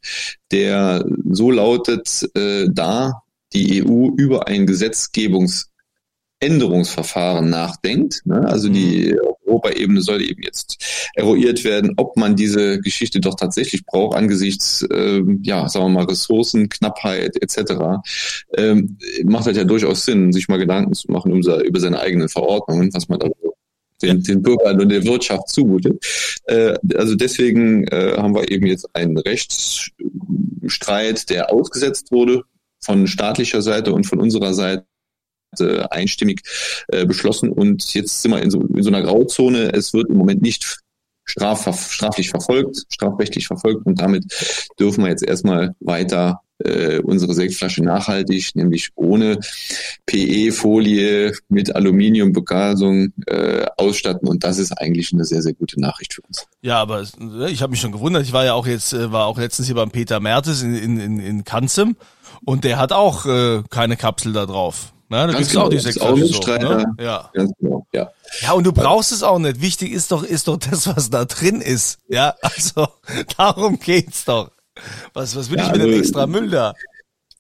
der 0.51 1.05
so 1.31 1.53
lautet, 1.53 2.29
äh, 2.35 2.67
da 2.69 3.23
die 3.53 3.85
EU 3.85 4.09
über 4.17 4.49
ein 4.49 4.67
Gesetzgebungsänderungsverfahren 4.67 7.49
nachdenkt. 7.49 8.23
Ne? 8.25 8.45
Also 8.45 8.69
die 8.69 9.17
Europaebene 9.63 10.01
soll 10.01 10.23
eben 10.23 10.43
jetzt 10.43 11.11
eruiert 11.15 11.65
werden, 11.65 11.93
ob 11.97 12.17
man 12.17 12.37
diese 12.37 12.81
Geschichte 12.81 13.21
doch 13.21 13.35
tatsächlich 13.35 13.85
braucht 13.87 14.17
angesichts, 14.17 14.87
ähm, 14.93 15.41
ja, 15.43 15.69
sagen 15.69 15.87
wir 15.87 15.91
mal, 15.91 16.05
Ressourcenknappheit 16.05 17.41
etc. 17.43 18.01
Ähm, 18.57 18.99
macht 19.25 19.47
halt 19.47 19.57
ja 19.57 19.65
durchaus 19.65 20.05
Sinn, 20.05 20.33
sich 20.33 20.49
mal 20.49 20.59
Gedanken 20.59 20.95
zu 20.95 21.11
machen 21.11 21.33
über, 21.33 21.65
über 21.65 21.81
seine 21.81 22.01
eigenen 22.01 22.29
Verordnungen, 22.29 22.91
was 22.93 23.09
man 23.09 23.19
da 23.19 23.29
den, 24.03 24.23
den 24.23 24.43
Bürgern 24.43 24.81
und 24.81 24.89
der 24.89 25.05
Wirtschaft 25.05 25.49
zumutet. 25.49 26.05
Äh, 26.47 26.75
also 26.97 27.15
deswegen 27.15 27.85
äh, 27.85 28.15
haben 28.17 28.35
wir 28.35 28.51
eben 28.51 28.67
jetzt 28.67 28.89
einen 28.95 29.17
Rechtsstreit, 29.17 31.31
der 31.31 31.53
ausgesetzt 31.53 32.11
wurde 32.11 32.43
von 32.81 33.07
staatlicher 33.07 33.63
Seite 33.63 33.93
und 33.93 34.05
von 34.05 34.19
unserer 34.19 34.55
Seite 34.55 34.85
äh, 35.61 35.81
einstimmig 35.91 36.43
äh, 36.89 37.05
beschlossen 37.07 37.51
und 37.51 37.95
jetzt 37.95 38.23
sind 38.23 38.31
wir 38.31 38.43
in 38.43 38.51
so, 38.51 38.61
in 38.61 38.83
so 38.83 38.91
einer 38.91 39.03
Grauzone. 39.03 39.73
Es 39.73 39.93
wird 39.93 40.09
im 40.09 40.17
Moment 40.17 40.43
nicht 40.43 40.83
straf, 41.25 41.91
straflich 41.91 42.31
verfolgt, 42.31 42.85
strafrechtlich 42.91 43.47
verfolgt 43.47 43.87
und 43.87 44.01
damit 44.01 44.25
dürfen 44.79 45.05
wir 45.05 45.11
jetzt 45.11 45.23
erstmal 45.23 45.75
weiter 45.81 46.41
äh, 46.65 47.01
unsere 47.01 47.35
Sektflasche 47.35 47.83
nachhaltig, 47.83 48.55
nämlich 48.55 48.91
ohne 48.95 49.39
PE-Folie 50.07 51.33
mit 51.49 51.75
Aluminiumbegasung 51.75 53.13
äh, 53.27 53.67
ausstatten 53.77 54.29
und 54.29 54.45
das 54.45 54.59
ist 54.59 54.73
eigentlich 54.73 55.13
eine 55.13 55.25
sehr, 55.25 55.43
sehr 55.43 55.55
gute 55.55 55.81
Nachricht 55.81 56.15
für 56.15 56.23
uns. 56.23 56.47
Ja, 56.61 56.81
aber 56.81 57.05
ne, 57.19 57.51
ich 57.51 57.63
habe 57.63 57.73
mich 57.73 57.81
schon 57.81 57.93
gewundert, 57.93 58.23
ich 58.23 58.33
war 58.33 58.45
ja 58.45 58.55
auch 58.55 58.67
jetzt, 58.67 58.93
äh, 58.93 59.11
war 59.13 59.27
auch 59.27 59.39
letztens 59.39 59.67
hier 59.67 59.77
beim 59.77 59.91
Peter 59.91 60.21
Mertes 60.21 60.63
in, 60.63 60.75
in, 60.75 61.01
in, 61.01 61.19
in 61.19 61.45
Kanzem 61.45 61.97
und 62.45 62.65
der 62.65 62.79
hat 62.79 62.93
auch 62.93 63.27
äh, 63.27 63.63
keine 63.71 63.97
Kapsel 63.97 64.33
da 64.33 64.47
drauf. 64.47 64.92
Na, 65.13 65.27
da 65.27 65.33
Ganz 65.35 65.37
gibt's 65.41 65.53
genau, 65.53 65.67
auch 65.67 65.69
die 65.69 65.79
auch 66.01 66.17
so, 66.17 66.17
Mitstreiter. 66.17 66.77
ne? 66.79 66.87
Ja. 66.99 67.31
Genau, 67.35 67.87
ja. 67.93 68.11
Ja, 68.41 68.53
und 68.53 68.65
du 68.65 68.73
brauchst 68.73 69.13
es 69.13 69.23
auch 69.23 69.39
nicht. 69.39 69.61
Wichtig 69.61 69.93
ist 69.93 70.11
doch, 70.11 70.23
ist 70.23 70.49
doch 70.49 70.57
das, 70.57 70.87
was 70.87 71.11
da 71.11 71.27
drin 71.27 71.61
ist. 71.61 71.99
Ja, 72.09 72.35
also 72.41 72.89
darum 73.37 73.79
geht's 73.79 74.25
doch. 74.25 74.51
Was, 75.13 75.37
was 75.37 75.51
will 75.51 75.59
Ja, 75.59 75.67
ich 75.67 75.73
mit 75.73 75.83
dem 75.83 75.89
also- 75.89 75.99
extra 75.99 76.27
Müll 76.27 76.49
da? 76.49 76.73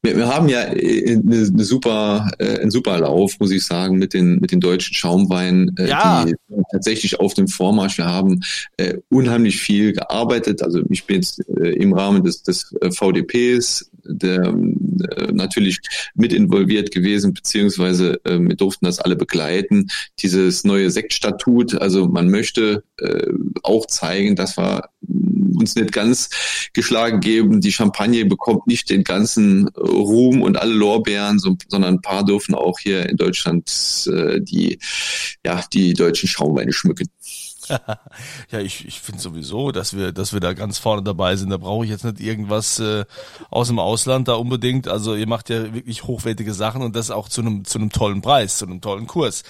Wir, 0.02 0.16
wir 0.16 0.26
haben 0.26 0.48
ja 0.50 0.64
äh, 0.64 1.12
eine, 1.12 1.46
eine 1.46 1.64
super, 1.64 2.30
äh, 2.38 2.58
einen 2.58 2.70
super 2.72 2.98
Lauf, 2.98 3.38
muss 3.38 3.52
ich 3.52 3.64
sagen, 3.64 3.96
mit 3.98 4.12
den, 4.12 4.38
mit 4.40 4.50
den 4.50 4.60
deutschen 4.60 4.94
Schaumweinen, 4.94 5.74
äh, 5.78 5.88
Ja. 5.88 6.24
die 6.26 6.34
sind 6.48 6.64
tatsächlich 6.72 7.20
auf 7.20 7.32
dem 7.34 7.46
Vormarsch. 7.48 7.96
Wir 7.98 8.06
haben 8.06 8.40
äh, 8.78 8.98
unheimlich 9.10 9.58
viel 9.62 9.92
gearbeitet. 9.92 10.60
Also 10.62 10.80
ich 10.90 11.06
bin 11.06 11.16
jetzt 11.22 11.40
äh, 11.56 11.70
im 11.74 11.94
Rahmen 11.94 12.22
des, 12.24 12.42
des 12.42 12.74
äh, 12.82 12.90
VDPs 12.90 13.88
der, 14.04 14.52
natürlich 15.32 15.78
mit 16.14 16.32
involviert 16.32 16.90
gewesen, 16.90 17.34
beziehungsweise 17.34 18.20
äh, 18.24 18.38
wir 18.38 18.56
durften 18.56 18.86
das 18.86 18.98
alle 18.98 19.16
begleiten. 19.16 19.88
Dieses 20.18 20.64
neue 20.64 20.90
Sektstatut, 20.90 21.74
also 21.74 22.08
man 22.08 22.28
möchte 22.28 22.84
äh, 22.98 23.26
auch 23.62 23.86
zeigen, 23.86 24.36
dass 24.36 24.56
wir 24.56 24.88
mh, 25.00 25.60
uns 25.60 25.74
nicht 25.74 25.92
ganz 25.92 26.30
geschlagen 26.72 27.20
geben. 27.20 27.60
Die 27.60 27.72
Champagne 27.72 28.24
bekommt 28.24 28.66
nicht 28.66 28.90
den 28.90 29.04
ganzen 29.04 29.68
äh, 29.68 29.70
Ruhm 29.80 30.42
und 30.42 30.56
alle 30.56 30.74
Lorbeeren, 30.74 31.38
so, 31.38 31.56
sondern 31.68 31.94
ein 31.94 32.02
paar 32.02 32.24
dürfen 32.24 32.54
auch 32.54 32.78
hier 32.78 33.08
in 33.08 33.16
Deutschland 33.16 34.08
äh, 34.12 34.40
die, 34.40 34.78
ja, 35.44 35.64
die 35.72 35.94
deutschen 35.94 36.28
Schaumweine 36.28 36.72
schmücken. 36.72 37.08
Ja, 38.50 38.60
ich, 38.60 38.86
ich 38.86 39.00
finde 39.00 39.20
sowieso, 39.20 39.72
dass 39.72 39.96
wir, 39.96 40.12
dass 40.12 40.32
wir 40.32 40.40
da 40.40 40.52
ganz 40.52 40.78
vorne 40.78 41.02
dabei 41.02 41.36
sind. 41.36 41.50
Da 41.50 41.56
brauche 41.56 41.84
ich 41.84 41.90
jetzt 41.90 42.04
nicht 42.04 42.20
irgendwas 42.20 42.78
äh, 42.78 43.04
aus 43.50 43.68
dem 43.68 43.78
Ausland 43.78 44.28
da 44.28 44.34
unbedingt. 44.34 44.88
Also 44.88 45.14
ihr 45.14 45.26
macht 45.26 45.48
ja 45.48 45.72
wirklich 45.74 46.04
hochwertige 46.04 46.52
Sachen 46.52 46.82
und 46.82 46.94
das 46.94 47.10
auch 47.10 47.28
zu 47.28 47.40
einem 47.40 47.64
zu 47.64 47.78
einem 47.78 47.90
tollen 47.90 48.20
Preis, 48.20 48.58
zu 48.58 48.66
einem 48.66 48.80
tollen 48.80 49.06
Kurs. 49.06 49.42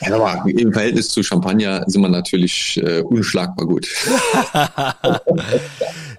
Ja, 0.00 0.14
aber 0.14 0.48
im 0.48 0.72
Verhältnis 0.72 1.08
zu 1.08 1.22
Champagner 1.22 1.84
sind 1.86 2.02
wir 2.02 2.08
natürlich 2.08 2.80
äh, 2.82 3.00
unschlagbar 3.00 3.66
gut. 3.66 3.88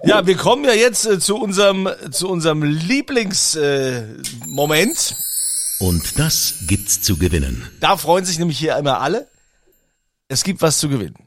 Ja, 0.04 0.24
wir 0.24 0.36
kommen 0.36 0.64
ja 0.64 0.72
jetzt 0.72 1.04
äh, 1.06 1.18
zu 1.18 1.36
unserem 1.36 1.88
zu 2.12 2.28
unserem 2.28 2.62
Lieblingsmoment. 2.62 3.56
Äh, 3.56 4.46
Moment. 4.46 5.16
Und 5.78 6.18
das 6.18 6.54
gibt's 6.66 7.02
zu 7.02 7.16
gewinnen. 7.18 7.68
Da 7.80 7.96
freuen 7.96 8.24
sich 8.24 8.38
nämlich 8.38 8.58
hier 8.58 8.76
immer 8.76 9.00
alle. 9.00 9.28
Es 10.28 10.44
gibt 10.44 10.62
was 10.62 10.78
zu 10.78 10.88
gewinnen. 10.88 11.25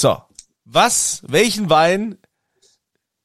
So, 0.00 0.16
was, 0.64 1.22
welchen 1.26 1.68
Wein 1.70 2.18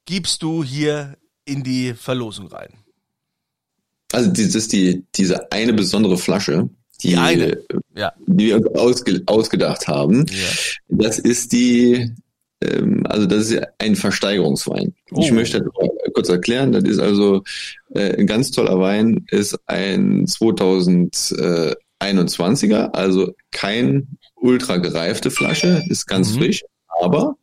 gibst 0.06 0.42
du 0.42 0.64
hier 0.64 1.16
in 1.44 1.62
die 1.62 1.94
Verlosung 1.94 2.48
rein? 2.48 2.70
Also 4.10 4.28
das 4.30 4.56
ist 4.56 4.72
die, 4.72 5.04
diese 5.14 5.52
eine 5.52 5.72
besondere 5.72 6.18
Flasche, 6.18 6.68
die, 7.00 7.10
Die 7.10 7.16
eine? 7.16 7.62
Ja. 7.94 8.12
die 8.26 8.46
wir 8.46 8.56
uns 8.56 8.66
ausge, 8.76 9.22
ausgedacht 9.26 9.86
haben. 9.86 10.26
Ja. 10.28 10.48
Das 10.88 11.20
ist 11.20 11.52
die, 11.52 12.12
ähm, 12.60 13.06
also 13.06 13.26
das 13.26 13.52
ist 13.52 13.62
ein 13.78 13.94
Versteigerungswein. 13.94 14.92
Ich 15.16 15.30
Oh. 15.30 15.34
möchte 15.34 15.60
das 15.60 15.68
kurz 16.12 16.28
erklären. 16.28 16.72
Das 16.72 16.82
ist 16.82 16.98
also 16.98 17.44
äh, 17.94 18.16
ein 18.18 18.26
ganz 18.26 18.50
toller 18.50 18.80
Wein, 18.80 19.24
ist 19.30 19.56
ein 19.68 20.26
2021er, 20.26 22.90
also 22.94 23.32
kein 23.52 24.18
ultra 24.44 24.76
gereifte 24.76 25.30
Flasche, 25.30 25.82
ist 25.88 26.06
ganz 26.06 26.32
Mhm. 26.34 26.38
frisch, 26.38 26.62
aber 27.00 27.36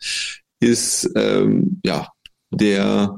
ist 0.60 1.10
ähm, 1.16 1.82
ja 1.84 2.08
der 2.52 3.18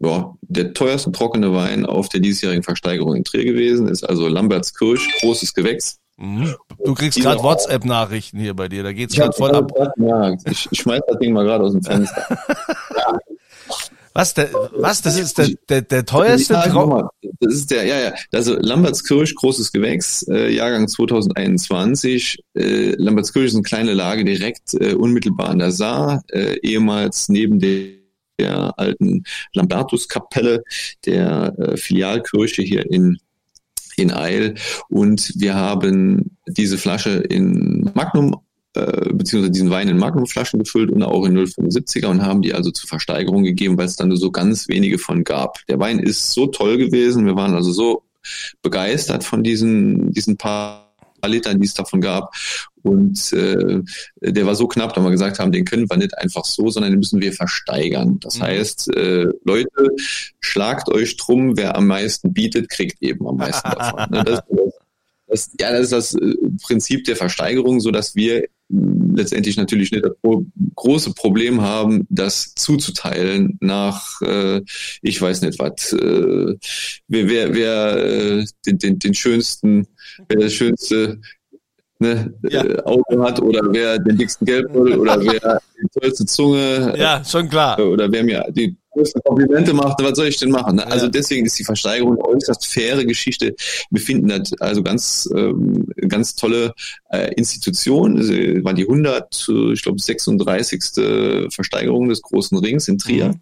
ja, 0.00 0.34
der 0.42 0.72
teuerste 0.72 1.12
trockene 1.12 1.52
Wein 1.52 1.84
auf 1.84 2.08
der 2.08 2.20
diesjährigen 2.20 2.62
Versteigerung 2.62 3.14
in 3.14 3.24
Trier 3.24 3.44
gewesen, 3.44 3.88
ist 3.88 4.04
also 4.08 4.26
Lamberts 4.28 4.72
Kirsch, 4.74 5.06
großes 5.20 5.52
Gewächs. 5.52 5.98
Mhm. 6.16 6.54
Du 6.84 6.94
kriegst 6.94 7.20
gerade. 7.20 7.42
WhatsApp-Nachrichten 7.42 8.38
hier 8.38 8.54
bei 8.54 8.68
dir, 8.68 8.82
da 8.84 8.92
geht's 8.92 9.12
Ich, 9.14 9.20
gerade 9.20 9.32
voll 9.36 9.54
ab. 9.54 9.70
ja, 9.96 10.34
ich, 10.50 10.66
ich 10.70 10.80
schmeiß 10.80 11.02
das 11.08 11.18
Ding 11.18 11.32
mal 11.34 11.44
gerade 11.44 11.64
aus 11.64 11.72
dem 11.72 11.82
Fenster. 11.82 12.26
Was, 14.14 14.34
der, 14.34 14.50
was, 14.76 15.02
das 15.02 15.18
ist 15.18 15.38
der, 15.38 15.48
der, 15.68 15.82
der 15.82 16.04
teuerste 16.04 16.54
Ja, 16.54 16.62
guck 16.64 16.72
Trau 16.72 16.86
mal, 16.86 17.08
Das 17.40 17.54
ist 17.54 17.70
der, 17.70 17.84
ja, 17.84 18.00
ja. 18.00 18.14
Also 18.32 18.56
Lambertskirch, 18.58 19.34
großes 19.34 19.72
Gewächs, 19.72 20.26
äh, 20.28 20.54
Jahrgang 20.54 20.88
2021. 20.88 22.38
Äh, 22.54 22.94
Lambertskirch 22.96 23.46
ist 23.46 23.54
eine 23.54 23.62
kleine 23.62 23.94
Lage 23.94 24.24
direkt 24.24 24.74
äh, 24.74 24.94
unmittelbar 24.94 25.48
an 25.48 25.60
der 25.60 25.70
Saar, 25.70 26.22
äh, 26.28 26.58
ehemals 26.62 27.28
neben 27.28 27.58
der 27.58 28.02
der 28.38 28.78
alten 28.78 29.24
Lambertuskapelle, 29.52 30.64
der 31.06 31.54
äh, 31.58 31.76
Filialkirche 31.76 32.62
hier 32.62 32.90
in 32.90 33.18
in 33.96 34.10
Eil 34.10 34.54
und 34.88 35.32
wir 35.36 35.54
haben 35.54 36.38
diese 36.46 36.78
Flasche 36.78 37.10
in 37.10 37.90
Magnum 37.94 38.40
äh, 38.74 39.12
beziehungsweise 39.12 39.52
diesen 39.52 39.70
Wein 39.70 39.88
in 39.88 39.98
Magnumflaschen 39.98 40.58
gefüllt 40.62 40.90
und 40.90 41.02
auch 41.02 41.24
in 41.26 41.36
075er 41.36 42.06
und 42.06 42.22
haben 42.22 42.42
die 42.42 42.54
also 42.54 42.70
zur 42.70 42.88
Versteigerung 42.88 43.42
gegeben, 43.42 43.76
weil 43.76 43.86
es 43.86 43.96
dann 43.96 44.08
nur 44.08 44.16
so 44.16 44.30
ganz 44.30 44.68
wenige 44.68 44.98
von 44.98 45.24
gab. 45.24 45.58
Der 45.66 45.78
Wein 45.78 45.98
ist 45.98 46.32
so 46.32 46.46
toll 46.46 46.78
gewesen, 46.78 47.26
wir 47.26 47.36
waren 47.36 47.54
also 47.54 47.72
so 47.72 48.02
begeistert 48.62 49.24
von 49.24 49.42
diesen, 49.42 50.12
diesen 50.12 50.36
paar 50.36 50.92
Litern, 51.26 51.60
die 51.60 51.66
es 51.66 51.74
davon 51.74 52.00
gab. 52.00 52.34
Und 52.82 53.32
äh, 53.32 53.80
der 54.20 54.46
war 54.46 54.54
so 54.56 54.66
knapp, 54.66 54.92
dass 54.94 55.04
wir 55.04 55.10
gesagt 55.10 55.38
haben, 55.38 55.52
den 55.52 55.64
können 55.64 55.88
wir 55.88 55.96
nicht 55.96 56.16
einfach 56.18 56.44
so, 56.44 56.68
sondern 56.68 56.92
den 56.92 56.98
müssen 56.98 57.20
wir 57.20 57.32
versteigern. 57.32 58.18
Das 58.20 58.38
Mhm. 58.38 58.42
heißt, 58.42 58.96
äh, 58.96 59.26
Leute, 59.44 59.90
schlagt 60.40 60.88
euch 60.88 61.16
drum, 61.16 61.56
wer 61.56 61.76
am 61.76 61.86
meisten 61.86 62.32
bietet, 62.32 62.68
kriegt 62.68 63.00
eben 63.02 63.26
am 63.28 63.36
meisten 63.36 63.70
davon. 63.70 64.06
Ne? 64.10 64.24
Das, 64.24 64.42
das, 65.28 65.50
ja, 65.60 65.70
das 65.70 65.80
ist 65.84 65.92
das 65.92 66.14
äh, 66.14 66.34
Prinzip 66.62 67.04
der 67.04 67.16
Versteigerung, 67.16 67.80
so 67.80 67.90
dass 67.90 68.16
wir 68.16 68.46
letztendlich 68.72 69.56
natürlich 69.56 69.92
nicht 69.92 70.04
das 70.04 70.12
große 70.74 71.12
Problem 71.14 71.60
haben, 71.60 72.06
das 72.08 72.54
zuzuteilen 72.54 73.58
nach, 73.60 74.20
äh, 74.22 74.62
ich 75.02 75.20
weiß 75.20 75.42
nicht 75.42 75.58
was, 75.58 75.92
äh, 75.92 76.56
wer, 77.08 77.28
wer, 77.28 77.54
wer 77.54 77.96
äh, 77.96 78.44
den, 78.66 78.78
den, 78.78 78.98
den 78.98 79.14
schönsten, 79.14 79.86
wer 80.28 80.40
das 80.40 80.54
schönste 80.54 81.20
ne, 81.98 82.32
Ja. 82.48 82.64
äh, 82.64 82.82
Auto 82.82 83.22
hat 83.22 83.40
oder 83.40 83.60
wer 83.72 83.98
den 83.98 84.16
dicksten 84.16 84.46
Geldbeutel 84.46 84.98
oder 84.98 85.20
wer 85.20 85.60
die 85.80 86.00
tollste 86.00 86.24
Zunge 86.26 86.94
Ja, 86.96 87.22
schon 87.24 87.48
klar. 87.48 87.78
oder 87.78 88.10
wer 88.10 88.24
mir 88.24 88.46
die 88.50 88.76
größten 88.92 89.22
Komplimente 89.24 89.72
macht, 89.72 90.00
was 90.02 90.16
soll 90.16 90.26
ich 90.28 90.38
denn 90.38 90.50
machen? 90.50 90.76
ne? 90.76 90.86
Also 90.86 91.06
Ja. 91.06 91.10
deswegen 91.10 91.46
ist 91.46 91.58
die 91.58 91.64
Versteigerung 91.64 92.12
eine 92.12 92.24
äußerst 92.24 92.66
faire 92.66 93.04
Geschichte. 93.04 93.54
Wir 93.90 94.00
finden 94.00 94.28
das 94.28 94.52
also 94.60 94.82
ganz, 94.82 95.28
ähm, 95.34 95.86
ganz 96.08 96.34
tolle 96.34 96.74
äh, 97.10 97.32
Institution. 97.34 98.18
Es 98.18 98.28
äh, 98.30 98.62
war 98.64 98.74
die 98.74 98.82
100, 98.82 99.48
äh, 99.48 99.72
ich 99.72 99.82
glaube 99.82 100.00
36. 100.00 101.50
Versteigerung 101.50 102.08
des 102.08 102.22
großen 102.22 102.58
Rings 102.58 102.88
in 102.88 102.98
Trier. 102.98 103.28
Mhm. 103.28 103.40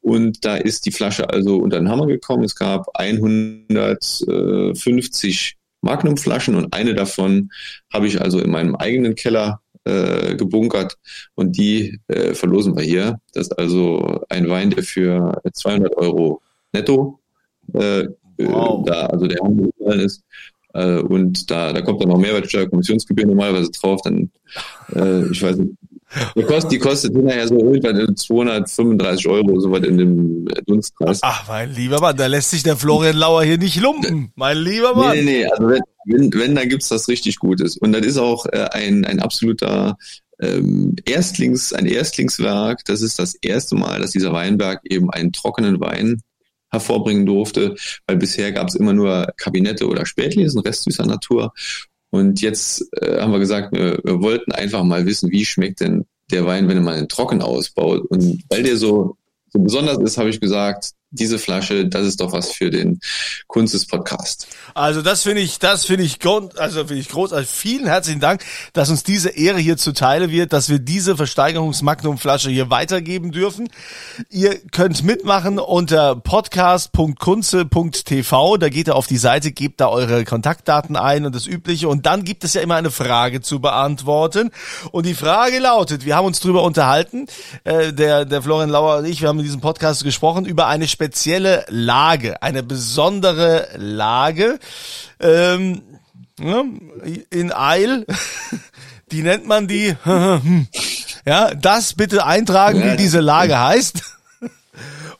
Und 0.00 0.44
da 0.44 0.56
ist 0.56 0.86
die 0.86 0.92
Flasche 0.92 1.28
also 1.30 1.56
unter 1.56 1.78
den 1.78 1.88
Hammer 1.88 2.06
gekommen. 2.06 2.44
Es 2.44 2.54
gab 2.54 2.86
150 2.94 5.56
Magnumflaschen 5.82 6.54
und 6.54 6.72
eine 6.72 6.94
davon 6.94 7.50
habe 7.92 8.06
ich 8.06 8.20
also 8.20 8.40
in 8.40 8.50
meinem 8.50 8.76
eigenen 8.76 9.14
Keller 9.14 9.60
äh, 9.86 10.34
gebunkert 10.36 10.98
und 11.34 11.56
die 11.56 12.00
äh, 12.08 12.34
verlosen 12.34 12.76
wir 12.76 12.84
hier. 12.84 13.20
Das 13.32 13.48
ist 13.48 13.58
also 13.58 14.20
ein 14.28 14.48
Wein, 14.48 14.70
der 14.70 14.82
für 14.82 15.40
200 15.52 15.96
Euro 15.96 16.42
netto 16.72 17.20
äh, 17.74 18.00
äh, 18.00 18.08
wow. 18.38 18.84
da, 18.84 19.06
also 19.06 19.26
der 19.26 19.38
Handel 19.42 19.70
ist. 20.00 20.22
Äh, 20.74 20.98
und 20.98 21.50
da, 21.50 21.72
da 21.72 21.80
kommt 21.82 22.02
dann 22.02 22.08
noch 22.08 22.18
Mehrwertsteuer, 22.18 22.68
Kommissionsgebühr 22.68 23.26
normalerweise 23.26 23.70
drauf, 23.70 24.00
dann, 24.02 24.30
äh, 24.94 25.30
ich 25.30 25.42
weiß 25.42 25.56
nicht, 25.56 25.72
die 26.36 26.42
kostet, 26.42 26.72
die 26.72 26.78
kostet 26.78 27.14
hinterher 27.14 27.48
so 27.48 27.58
irgendwann 27.58 28.16
235 28.16 29.26
Euro, 29.28 29.58
so 29.58 29.72
was 29.72 29.82
in 29.82 29.98
dem 29.98 30.48
Dunstkreis. 30.66 31.18
Ach, 31.22 31.48
mein 31.48 31.72
lieber 31.74 32.00
Mann, 32.00 32.16
da 32.16 32.26
lässt 32.26 32.50
sich 32.50 32.62
der 32.62 32.76
Florian 32.76 33.16
Lauer 33.16 33.42
hier 33.42 33.58
nicht 33.58 33.80
lumpen, 33.80 34.30
mein 34.36 34.56
lieber 34.56 34.94
Mann. 34.94 35.16
Nee, 35.16 35.22
nee, 35.22 35.30
nee, 35.42 35.46
also 35.46 35.68
wenn, 35.68 35.82
wenn, 36.06 36.32
wenn 36.32 36.54
dann 36.54 36.68
gibt's 36.68 36.88
das 36.88 37.08
richtig 37.08 37.38
Gutes. 37.38 37.76
Und 37.76 37.92
das 37.92 38.06
ist 38.06 38.18
auch 38.18 38.46
äh, 38.46 38.68
ein, 38.72 39.04
ein 39.04 39.20
absoluter 39.20 39.98
ähm, 40.40 40.96
Erstlings, 41.04 41.72
ein 41.72 41.86
Erstlingswerk. 41.86 42.84
Das 42.84 43.02
ist 43.02 43.18
das 43.18 43.34
erste 43.34 43.74
Mal, 43.74 44.00
dass 44.00 44.12
dieser 44.12 44.32
Weinberg 44.32 44.80
eben 44.84 45.10
einen 45.10 45.32
trockenen 45.32 45.80
Wein 45.80 46.22
hervorbringen 46.70 47.26
durfte, 47.26 47.76
weil 48.06 48.16
bisher 48.16 48.52
gab 48.52 48.68
es 48.68 48.74
immer 48.74 48.92
nur 48.92 49.32
Kabinette 49.36 49.86
oder 49.86 50.04
Spätlesen, 50.04 50.60
restsüßer 50.60 51.06
Natur. 51.06 51.52
Und 52.10 52.40
jetzt 52.40 52.84
äh, 53.00 53.20
haben 53.20 53.32
wir 53.32 53.38
gesagt, 53.38 53.72
wir, 53.72 53.98
wir 54.02 54.20
wollten 54.20 54.52
einfach 54.52 54.84
mal 54.84 55.06
wissen, 55.06 55.30
wie 55.30 55.44
schmeckt 55.44 55.80
denn 55.80 56.06
der 56.30 56.44
Wein, 56.46 56.68
wenn 56.68 56.82
man 56.82 56.98
ihn 56.98 57.08
trocken 57.08 57.42
ausbaut. 57.42 58.04
Und 58.08 58.44
weil 58.48 58.62
der 58.62 58.76
so, 58.76 59.16
so 59.48 59.58
besonders 59.58 59.98
ist, 59.98 60.18
habe 60.18 60.30
ich 60.30 60.40
gesagt, 60.40 60.92
diese 61.10 61.38
Flasche, 61.38 61.86
das 61.86 62.06
ist 62.06 62.20
doch 62.20 62.32
was 62.32 62.50
für 62.50 62.70
den 62.70 63.00
Kunst 63.46 63.74
des 63.74 63.86
Podcast. 63.86 64.48
Also 64.74 65.02
das 65.02 65.22
finde 65.22 65.40
ich, 65.40 65.60
das 65.60 65.84
finde 65.84 66.02
ich, 66.04 66.18
also 66.56 66.80
finde 66.80 67.00
ich 67.00 67.08
großartig. 67.08 67.48
Vielen 67.48 67.86
herzlichen 67.86 68.18
Dank, 68.20 68.44
dass 68.72 68.90
uns 68.90 69.04
diese 69.04 69.28
Ehre 69.30 69.58
hier 69.58 69.76
zuteile 69.76 70.30
wird, 70.30 70.52
dass 70.52 70.68
wir 70.68 70.80
diese 70.80 71.16
Versteigerungsmagnum-Flasche 71.16 72.50
hier 72.50 72.70
weitergeben 72.70 73.30
dürfen. 73.30 73.68
Ihr 74.30 74.58
könnt 74.72 75.04
mitmachen 75.04 75.60
unter 75.60 76.16
podcast.kunze.tv. 76.16 78.56
Da 78.56 78.68
geht 78.68 78.88
ihr 78.88 78.96
auf 78.96 79.06
die 79.06 79.16
Seite, 79.16 79.52
gebt 79.52 79.80
da 79.80 79.88
eure 79.88 80.24
Kontaktdaten 80.24 80.96
ein 80.96 81.24
und 81.24 81.32
das 81.34 81.46
Übliche. 81.46 81.88
Und 81.88 82.04
dann 82.06 82.24
gibt 82.24 82.42
es 82.42 82.54
ja 82.54 82.62
immer 82.62 82.74
eine 82.74 82.90
Frage 82.90 83.40
zu 83.40 83.60
beantworten. 83.60 84.50
Und 84.90 85.06
die 85.06 85.14
Frage 85.14 85.60
lautet, 85.60 86.04
wir 86.04 86.16
haben 86.16 86.26
uns 86.26 86.40
drüber 86.40 86.64
unterhalten, 86.64 87.26
äh, 87.64 87.92
der, 87.92 88.24
der 88.24 88.42
Florian 88.42 88.70
Lauer 88.70 88.98
und 88.98 89.04
ich, 89.04 89.20
wir 89.20 89.28
haben 89.28 89.38
in 89.38 89.44
diesem 89.44 89.60
Podcast 89.60 90.02
gesprochen 90.02 90.46
über 90.46 90.66
eine 90.66 90.88
spezielle 90.96 91.66
Lage, 91.68 92.42
eine 92.42 92.62
besondere 92.62 93.68
Lage 93.76 94.58
ähm, 95.20 95.82
in 96.38 97.52
Eil. 97.52 98.06
Die 99.12 99.22
nennt 99.22 99.46
man 99.46 99.68
die. 99.68 99.94
ja, 101.26 101.54
das 101.54 101.94
bitte 101.94 102.26
eintragen, 102.26 102.82
wie 102.82 102.96
diese 102.96 103.20
Lage 103.20 103.56
heißt. 103.56 104.02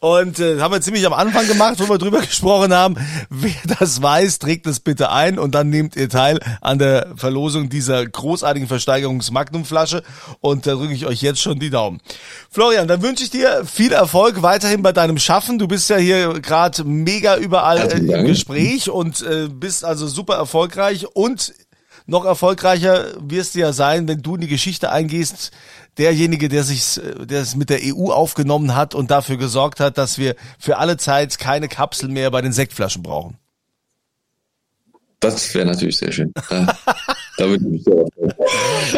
Und 0.00 0.38
äh, 0.38 0.60
haben 0.60 0.72
wir 0.72 0.80
ziemlich 0.80 1.06
am 1.06 1.12
Anfang 1.12 1.46
gemacht, 1.46 1.76
wo 1.78 1.88
wir 1.88 1.98
drüber 1.98 2.20
gesprochen 2.20 2.72
haben. 2.72 2.96
Wer 3.30 3.76
das 3.78 4.02
weiß, 4.02 4.38
trägt 4.38 4.66
das 4.66 4.80
bitte 4.80 5.10
ein 5.10 5.38
und 5.38 5.54
dann 5.54 5.70
nehmt 5.70 5.96
ihr 5.96 6.08
teil 6.08 6.40
an 6.60 6.78
der 6.78 7.14
Verlosung 7.16 7.68
dieser 7.68 8.04
großartigen 8.04 8.68
Versteigerungs-Magnum-Flasche. 8.68 10.02
Und 10.40 10.66
da 10.66 10.72
drücke 10.74 10.94
ich 10.94 11.06
euch 11.06 11.22
jetzt 11.22 11.40
schon 11.40 11.58
die 11.58 11.70
Daumen. 11.70 12.00
Florian, 12.50 12.88
dann 12.88 13.02
wünsche 13.02 13.24
ich 13.24 13.30
dir 13.30 13.64
viel 13.64 13.92
Erfolg 13.92 14.42
weiterhin 14.42 14.82
bei 14.82 14.92
deinem 14.92 15.18
Schaffen. 15.18 15.58
Du 15.58 15.68
bist 15.68 15.88
ja 15.90 15.96
hier 15.96 16.40
gerade 16.40 16.84
mega 16.84 17.36
überall 17.36 17.78
äh, 17.78 17.98
im 17.98 18.26
Gespräch 18.26 18.90
und 18.90 19.22
äh, 19.22 19.48
bist 19.48 19.84
also 19.84 20.06
super 20.06 20.34
erfolgreich 20.34 21.06
und 21.14 21.52
noch 22.06 22.24
erfolgreicher 22.24 23.08
wirst 23.18 23.54
du 23.54 23.60
ja 23.60 23.72
sein, 23.72 24.08
wenn 24.08 24.22
du 24.22 24.36
in 24.36 24.42
die 24.42 24.48
Geschichte 24.48 24.90
eingehst, 24.90 25.50
derjenige, 25.98 26.48
der 26.48 26.62
sich, 26.62 27.00
der 27.18 27.42
es 27.42 27.56
mit 27.56 27.70
der 27.70 27.80
EU 27.82 28.10
aufgenommen 28.10 28.74
hat 28.74 28.94
und 28.94 29.10
dafür 29.10 29.36
gesorgt 29.36 29.80
hat, 29.80 29.98
dass 29.98 30.18
wir 30.18 30.36
für 30.58 30.78
alle 30.78 30.96
Zeit 30.96 31.38
keine 31.38 31.68
Kapsel 31.68 32.08
mehr 32.08 32.30
bei 32.30 32.42
den 32.42 32.52
Sektflaschen 32.52 33.02
brauchen. 33.02 33.38
Das 35.20 35.54
wäre 35.54 35.66
natürlich 35.66 35.96
sehr 35.96 36.12
schön. 36.12 36.32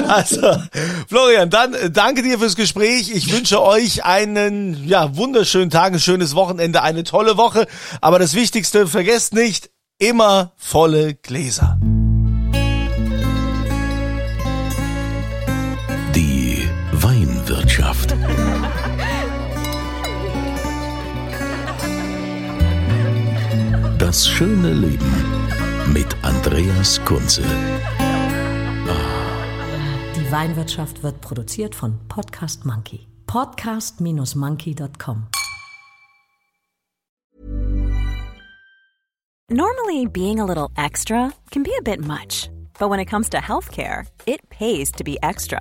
Also, 0.07 0.63
Florian, 1.09 1.51
dann 1.51 1.75
äh, 1.75 1.91
danke 1.91 2.23
dir 2.23 2.39
fürs 2.39 2.55
Gespräch. 2.55 3.11
Ich 3.13 3.33
wünsche 3.33 3.61
euch 3.61 4.05
einen 4.05 4.87
ja, 4.87 5.17
wunderschönen 5.17 5.71
Tag, 5.71 5.93
ein 5.93 5.99
schönes 5.99 6.37
Wochenende, 6.37 6.83
eine 6.83 7.03
tolle 7.03 7.37
Woche. 7.37 7.67
Aber 8.01 8.21
das 8.21 8.35
Wichtigste, 8.35 8.87
vergesst 8.87 9.35
nicht, 9.35 9.71
immer 9.99 10.53
volle 10.57 11.15
Gläser. 11.15 11.81
Das 24.09 24.27
schöne 24.27 24.73
Leben 24.73 25.13
mit 25.93 26.07
Andreas 26.23 26.99
Kunze. 27.05 27.43
Die 30.17 30.33
Weinwirtschaft 30.33 31.03
wird 31.03 31.21
produziert 31.21 31.75
von 31.75 31.99
Podcast 32.09 32.65
Monkey. 32.65 33.07
Podcast-monkey.com. 33.27 35.27
Normally, 39.51 40.07
being 40.07 40.41
a 40.41 40.45
little 40.47 40.71
extra 40.79 41.31
can 41.51 41.63
be 41.63 41.73
a 41.79 41.83
bit 41.83 42.01
much, 42.01 42.49
but 42.79 42.89
when 42.89 43.01
it 43.01 43.11
comes 43.11 43.29
to 43.29 43.37
healthcare, 43.37 44.07
it 44.25 44.41
pays 44.49 44.91
to 44.91 45.05
be 45.05 45.19
extra. 45.23 45.61